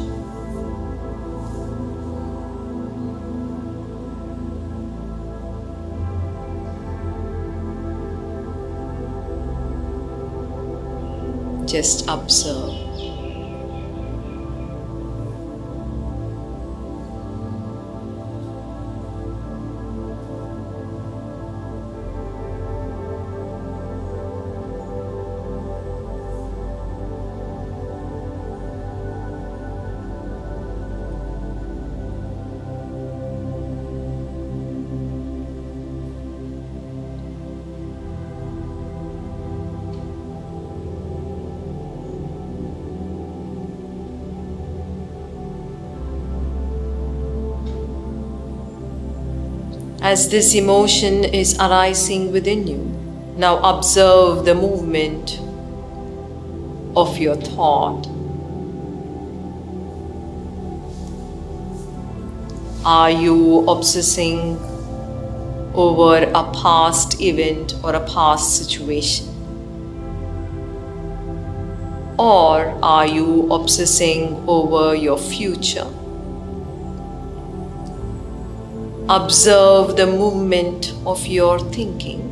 Just 11.66 12.06
observe. 12.08 12.91
As 50.12 50.28
this 50.28 50.54
emotion 50.54 51.24
is 51.24 51.54
arising 51.58 52.32
within 52.32 52.66
you. 52.66 52.80
Now 53.38 53.56
observe 53.60 54.44
the 54.44 54.54
movement 54.54 55.40
of 56.94 57.16
your 57.16 57.36
thought. 57.36 58.06
Are 62.84 63.10
you 63.10 63.64
obsessing 63.66 64.58
over 65.72 66.24
a 66.24 66.44
past 66.60 67.18
event 67.22 67.72
or 67.82 67.94
a 67.94 68.04
past 68.06 68.58
situation? 68.58 69.28
Or 72.18 72.78
are 72.82 73.06
you 73.06 73.50
obsessing 73.50 74.44
over 74.46 74.94
your 74.94 75.16
future? 75.16 75.88
Observe 79.14 79.94
the 79.98 80.06
movement 80.06 80.94
of 81.04 81.26
your 81.26 81.58
thinking. 81.58 82.22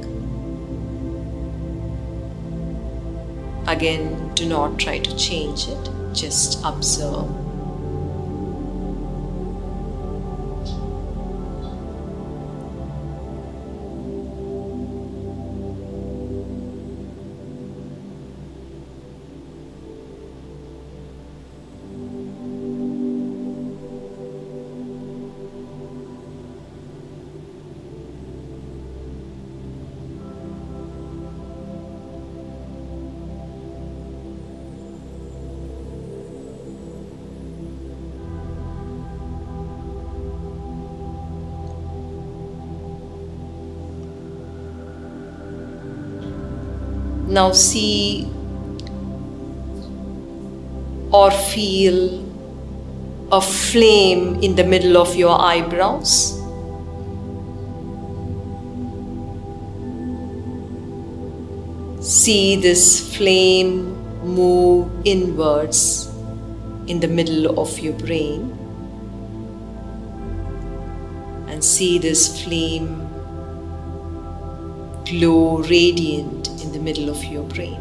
Again, 3.66 4.32
do 4.34 4.48
not 4.48 4.78
try 4.78 4.98
to 4.98 5.14
change 5.14 5.68
it, 5.68 5.90
just 6.14 6.58
observe. 6.64 7.28
Now 47.40 47.52
see 47.52 48.28
or 51.10 51.30
feel 51.30 51.98
a 53.32 53.40
flame 53.40 54.42
in 54.42 54.56
the 54.56 54.64
middle 54.72 54.98
of 54.98 55.16
your 55.16 55.40
eyebrows. 55.40 56.12
See 62.06 62.56
this 62.56 63.16
flame 63.16 63.96
move 64.22 64.90
inwards 65.06 66.10
in 66.88 67.00
the 67.00 67.08
middle 67.08 67.58
of 67.58 67.78
your 67.78 67.94
brain 67.94 68.52
and 71.48 71.64
see 71.64 71.98
this 71.98 72.44
flame 72.44 73.08
glow 75.06 75.62
radiant 75.76 76.39
in 76.70 76.74
the 76.74 76.84
middle 76.84 77.10
of 77.10 77.24
your 77.24 77.42
brain. 77.42 77.79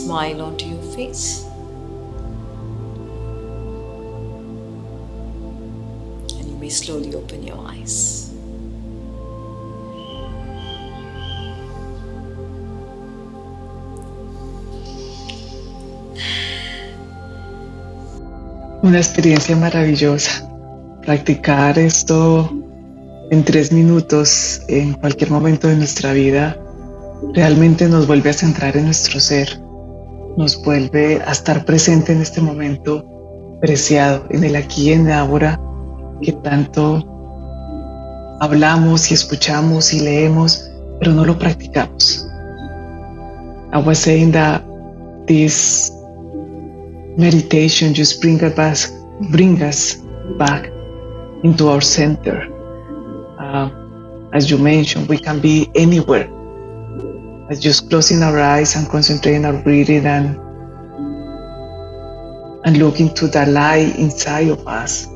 Smile 0.00 0.40
onto 0.40 0.64
your 0.66 0.82
face. 0.96 1.44
And 6.38 6.48
you 6.50 6.56
may 6.58 6.70
slowly 6.70 7.14
open 7.14 7.42
your 7.46 7.58
eyes. 7.66 8.32
Una 18.82 18.98
experiencia 18.98 19.54
maravillosa. 19.56 20.48
Practicar 21.02 21.78
esto 21.78 22.50
en 23.30 23.44
tres 23.44 23.70
minutos 23.72 24.62
en 24.68 24.94
cualquier 24.94 25.30
momento 25.30 25.68
de 25.68 25.76
nuestra 25.76 26.12
vida 26.12 26.56
realmente 27.34 27.88
nos 27.88 28.06
vuelve 28.06 28.30
a 28.30 28.32
centrar 28.32 28.76
en 28.76 28.86
nuestro 28.86 29.20
ser, 29.20 29.60
nos 30.40 30.62
vuelve 30.62 31.20
a 31.26 31.32
estar 31.32 31.66
presente 31.66 32.12
en 32.12 32.22
este 32.22 32.40
momento 32.40 33.04
preciado, 33.60 34.24
en 34.30 34.42
el 34.42 34.56
aquí 34.56 34.88
y 34.88 34.92
en 34.92 35.06
el 35.06 35.12
ahora 35.12 35.60
que 36.22 36.32
tanto 36.32 37.04
hablamos 38.40 39.10
y 39.10 39.14
escuchamos 39.14 39.92
y 39.92 40.00
leemos, 40.00 40.70
pero 40.98 41.12
no 41.12 41.26
lo 41.26 41.38
practicamos. 41.38 42.26
I 43.74 43.82
was 43.84 43.98
saying 43.98 44.32
that 44.32 44.62
this 45.26 45.92
meditation 47.18 47.92
just 47.92 48.22
bring 48.22 48.42
us 48.42 48.54
back, 48.54 48.76
bring 49.30 49.62
us 49.62 50.02
back 50.38 50.72
into 51.42 51.68
our 51.68 51.82
center. 51.82 52.48
Uh, 53.38 53.68
as 54.32 54.50
you 54.50 54.56
mentioned, 54.56 55.06
we 55.06 55.18
can 55.18 55.38
be 55.38 55.70
anywhere 55.74 56.39
just 57.58 57.90
closing 57.90 58.22
our 58.22 58.38
eyes 58.38 58.76
and 58.76 58.88
concentrating 58.88 59.44
our 59.44 59.60
breathing 59.62 60.06
and 60.06 60.38
and 62.64 62.76
looking 62.78 63.12
to 63.14 63.26
the 63.26 63.46
light 63.46 63.96
inside 63.96 64.48
of 64.48 64.66
us. 64.68 65.08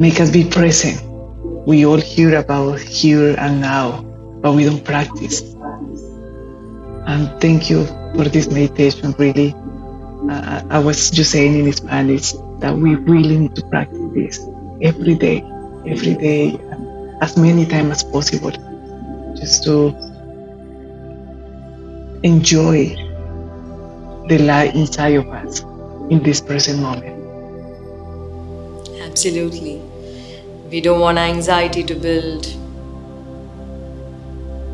Make 0.00 0.18
us 0.20 0.30
be 0.30 0.48
present. 0.48 1.00
We 1.66 1.86
all 1.86 2.00
hear 2.00 2.38
about 2.38 2.80
here 2.80 3.36
and 3.38 3.60
now, 3.60 4.02
but 4.42 4.54
we 4.54 4.64
don't 4.64 4.84
practice. 4.84 5.42
And 7.06 7.40
thank 7.40 7.70
you 7.70 7.86
for 8.16 8.24
this 8.24 8.48
meditation, 8.48 9.14
really. 9.18 9.54
Uh, 10.30 10.62
I 10.70 10.78
was 10.78 11.10
just 11.10 11.30
saying 11.30 11.54
in 11.54 11.72
Spanish 11.72 12.32
that 12.58 12.74
we 12.74 12.96
really 12.96 13.38
need 13.38 13.54
to 13.56 13.62
practice 13.66 14.00
this 14.14 14.40
every 14.82 15.14
day, 15.14 15.44
every 15.86 16.14
day, 16.14 16.58
as 17.20 17.36
many 17.36 17.66
times 17.66 17.90
as 17.90 18.04
possible, 18.04 18.50
just 19.36 19.64
to 19.64 19.92
enjoy 22.24 22.96
the 24.28 24.38
light 24.38 24.74
inside 24.74 25.14
of 25.16 25.28
us 25.28 25.60
in 26.08 26.22
this 26.22 26.40
present 26.40 26.80
moment. 26.80 27.14
Absolutely. 29.02 29.82
We 30.70 30.80
don't 30.80 31.00
want 31.00 31.18
anxiety 31.18 31.84
to 31.84 31.94
build 31.94 32.46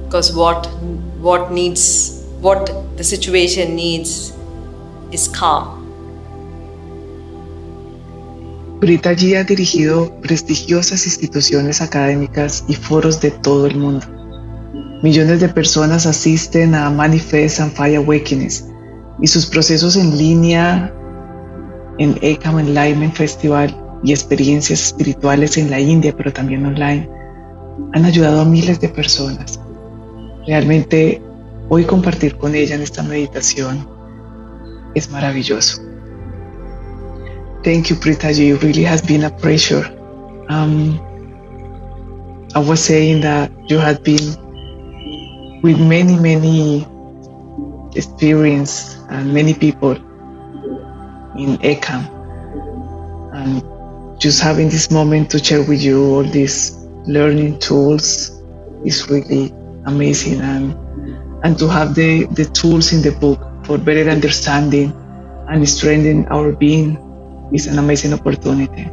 because 0.05 0.33
what 0.33 0.69
what 1.21 1.51
needs 1.51 2.25
what 2.41 2.73
the 2.97 3.03
situation 3.03 3.75
needs 3.75 4.33
is 5.11 5.27
calm. 5.27 5.77
Brita 8.79 9.15
G 9.15 9.35
ha 9.35 9.43
dirigido 9.43 10.09
prestigiosas 10.23 11.05
instituciones 11.05 11.83
académicas 11.83 12.65
y 12.69 12.75
foros 12.75 13.21
de 13.21 13.33
todo 13.33 13.67
el 13.67 13.77
mundo 13.77 14.20
Millones 15.03 15.41
de 15.41 15.49
personas 15.49 16.05
asisten 16.07 16.75
a 16.75 16.91
Manifest 16.91 17.61
and 17.61 17.73
Fire 17.73 17.97
Awakenings 17.97 18.67
y 19.21 19.27
sus 19.27 19.47
procesos 19.47 19.97
en 19.97 20.17
línea 20.17 20.93
en 21.99 22.19
Ekam 22.23 22.59
Enlightenment 22.59 23.15
Festival 23.15 23.75
y 24.03 24.13
experiencias 24.13 24.83
espirituales 24.87 25.57
en 25.57 25.71
la 25.71 25.81
India, 25.81 26.15
pero 26.17 26.33
también 26.33 26.67
online, 26.67 27.09
han 27.93 28.05
ayudado 28.05 28.43
a 28.43 28.45
miles 28.45 28.81
de 28.81 28.89
personas. 28.89 29.61
Realmente 30.47 31.23
hoy 31.69 31.85
compartir 31.85 32.37
con 32.37 32.55
ella 32.55 32.75
en 32.75 32.83
esta 32.83 33.03
meditación 33.03 33.89
es 34.95 35.11
maravilloso. 35.11 35.83
Thank 37.63 37.89
you, 37.89 37.97
Pritaji. 37.97 38.55
It 38.55 38.63
really 38.63 38.85
has 38.85 39.03
been 39.03 39.25
a 39.25 39.31
pleasure. 39.31 39.87
Um, 40.49 40.99
I 42.55 42.59
was 42.59 42.81
saying 42.81 43.21
that 43.21 43.51
you 43.69 43.79
had 43.79 44.03
been 44.03 44.50
with 45.63 45.79
many, 45.79 46.19
many 46.19 46.87
experience 47.95 48.97
and 49.11 49.33
many 49.33 49.55
people 49.55 49.93
in 51.37 51.59
Ekam. 51.59 52.09
And 53.35 54.21
just 54.21 54.41
having 54.41 54.69
this 54.69 54.91
moment 54.91 55.31
to 55.31 55.39
share 55.43 55.63
with 55.63 55.83
you 55.83 56.05
all 56.05 56.25
these 56.25 56.77
learning 57.07 57.59
tools 57.59 58.31
is 58.85 59.09
really 59.09 59.53
amazing 59.87 60.41
and 60.41 60.77
and 61.43 61.59
to 61.59 61.67
have 61.69 61.95
the, 61.95 62.27
the 62.37 62.45
tools 62.45 62.93
in 62.93 63.01
the 63.01 63.13
book 63.13 63.41
for 63.65 63.79
better 63.79 64.11
understanding 64.11 64.93
and 65.49 65.67
strengthening 65.69 66.29
our 66.29 66.53
being 66.53 66.99
is 67.53 67.67
an 67.67 67.79
amazing 67.79 68.13
opportunity. 68.13 68.89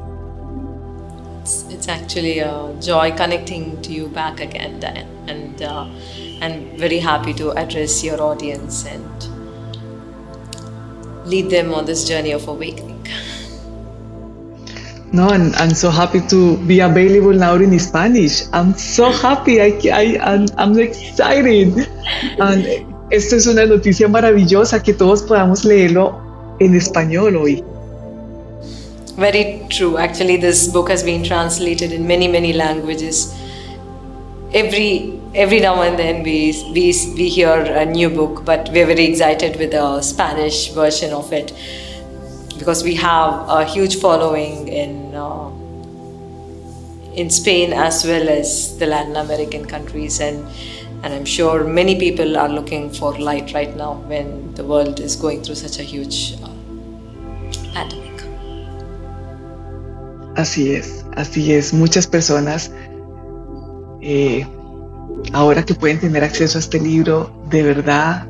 It's, 1.41 1.65
it's 1.69 1.87
actually 1.87 2.39
a 2.39 2.73
joy 2.81 3.11
connecting 3.11 3.81
to 3.81 3.91
you 3.91 4.07
back 4.07 4.39
again. 4.39 4.81
And 5.27 5.61
uh, 5.61 5.87
and 6.41 6.77
very 6.79 6.99
happy 6.99 7.33
to 7.35 7.51
address 7.51 8.03
your 8.03 8.21
audience 8.21 8.85
and 8.85 9.27
lead 11.25 11.49
them 11.49 11.73
on 11.73 11.85
this 11.85 12.07
journey 12.07 12.31
of 12.31 12.47
awakening. 12.47 12.97
No, 15.13 15.29
and 15.29 15.55
I'm 15.55 15.71
so 15.71 15.89
happy 15.89 16.19
to 16.27 16.57
be 16.67 16.81
available 16.81 17.33
now 17.33 17.55
in 17.55 17.77
Spanish. 17.79 18.43
I'm 18.51 18.73
so 18.73 19.09
happy. 19.09 19.61
I, 19.61 19.79
I, 19.91 20.17
I'm, 20.21 20.47
I'm 20.57 20.77
excited. 20.77 21.87
And 22.39 22.65
esto 23.09 23.37
es 23.37 23.47
una 23.47 23.65
noticia 23.65 24.07
maravillosa 24.09 24.83
que 24.83 24.93
todos 24.93 25.23
podamos 25.23 25.63
leerlo 25.63 26.19
en 26.59 26.75
español 26.75 27.37
hoy. 27.37 27.63
Very 29.17 29.65
true. 29.69 29.97
Actually, 29.97 30.37
this 30.37 30.67
book 30.67 30.89
has 30.89 31.03
been 31.03 31.23
translated 31.23 31.91
in 31.91 32.05
many, 32.05 32.27
many 32.27 32.53
languages. 32.53 33.33
Every 34.53 35.16
every 35.37 35.59
now 35.61 35.81
and 35.81 35.97
then 35.97 36.23
we, 36.23 36.51
we, 36.73 36.93
we 37.15 37.29
hear 37.29 37.53
a 37.53 37.85
new 37.85 38.09
book, 38.09 38.43
but 38.43 38.69
we're 38.73 38.87
very 38.87 39.05
excited 39.05 39.57
with 39.57 39.71
the 39.71 40.01
Spanish 40.01 40.71
version 40.73 41.13
of 41.13 41.31
it. 41.31 41.53
because 42.57 42.83
we 42.83 42.95
have 42.95 43.47
a 43.49 43.63
huge 43.65 43.97
following 43.99 44.67
in 44.67 45.13
uh, 45.15 45.49
in 47.13 47.29
Spain 47.29 47.73
as 47.73 48.05
well 48.05 48.29
as 48.29 48.77
the 48.79 48.85
Latin 48.85 49.15
American 49.15 49.65
countries 49.65 50.19
and 50.19 50.45
and 51.03 51.13
I'm 51.13 51.25
sure 51.25 51.63
many 51.63 51.99
people 51.99 52.37
are 52.37 52.49
looking 52.49 52.91
for 52.91 53.17
light 53.19 53.53
right 53.53 53.75
now 53.75 53.93
when 54.07 54.53
the 54.55 54.63
world 54.63 54.99
is 54.99 55.15
going 55.15 55.43
through 55.43 55.55
such 55.55 55.79
a 55.79 55.83
huge 55.83 56.33
uh, 56.43 56.49
pandemic. 57.73 58.23
Así 60.35 60.75
es, 60.75 61.05
así 61.15 61.51
es. 61.53 61.73
Muchas 61.73 62.07
personas 62.07 62.71
eh, 64.01 64.45
ahora 65.33 65.63
que 65.63 65.73
pueden 65.73 65.99
tener 65.99 66.23
acceso 66.23 66.57
a 66.57 66.61
este 66.61 66.79
libro, 66.79 67.31
de 67.49 67.63
verdad 67.63 68.27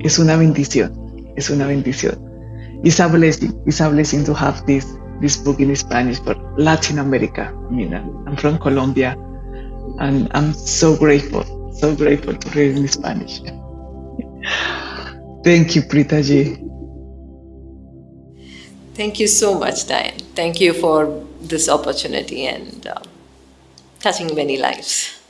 es 0.00 0.18
una 0.18 0.36
bendición, 0.36 0.92
es 1.36 1.50
una 1.50 1.66
bendición. 1.66 2.18
It's 2.84 2.98
a 3.00 3.06
blessing, 3.06 3.54
it's 3.64 3.80
a 3.80 3.88
blessing 3.88 4.24
to 4.24 4.34
have 4.34 4.60
this, 4.66 4.86
this 5.20 5.36
book 5.36 5.60
in 5.60 5.74
Spanish 5.76 6.20
for 6.20 6.36
Latin 6.56 6.98
America. 6.98 7.54
I 7.70 7.72
mean, 7.72 7.94
I'm 7.94 8.36
from 8.36 8.58
Colombia 8.58 9.16
and 10.00 10.28
I'm 10.34 10.52
so 10.52 10.96
grateful, 10.96 11.44
so 11.74 11.94
grateful 11.94 12.34
to 12.36 12.50
read 12.50 12.76
in 12.76 12.88
Spanish. 12.88 13.40
Thank 15.44 15.76
you, 15.76 15.82
Prita 15.82 16.22
Ji. 16.22 16.58
Thank 18.94 19.20
you 19.20 19.26
so 19.26 19.58
much, 19.58 19.86
Diane. 19.86 20.18
Thank 20.34 20.60
you 20.60 20.74
for 20.74 21.24
this 21.40 21.68
opportunity 21.68 22.46
and 22.46 22.86
uh, 22.86 23.00
touching 24.00 24.34
many 24.34 24.58
lives. 24.58 25.21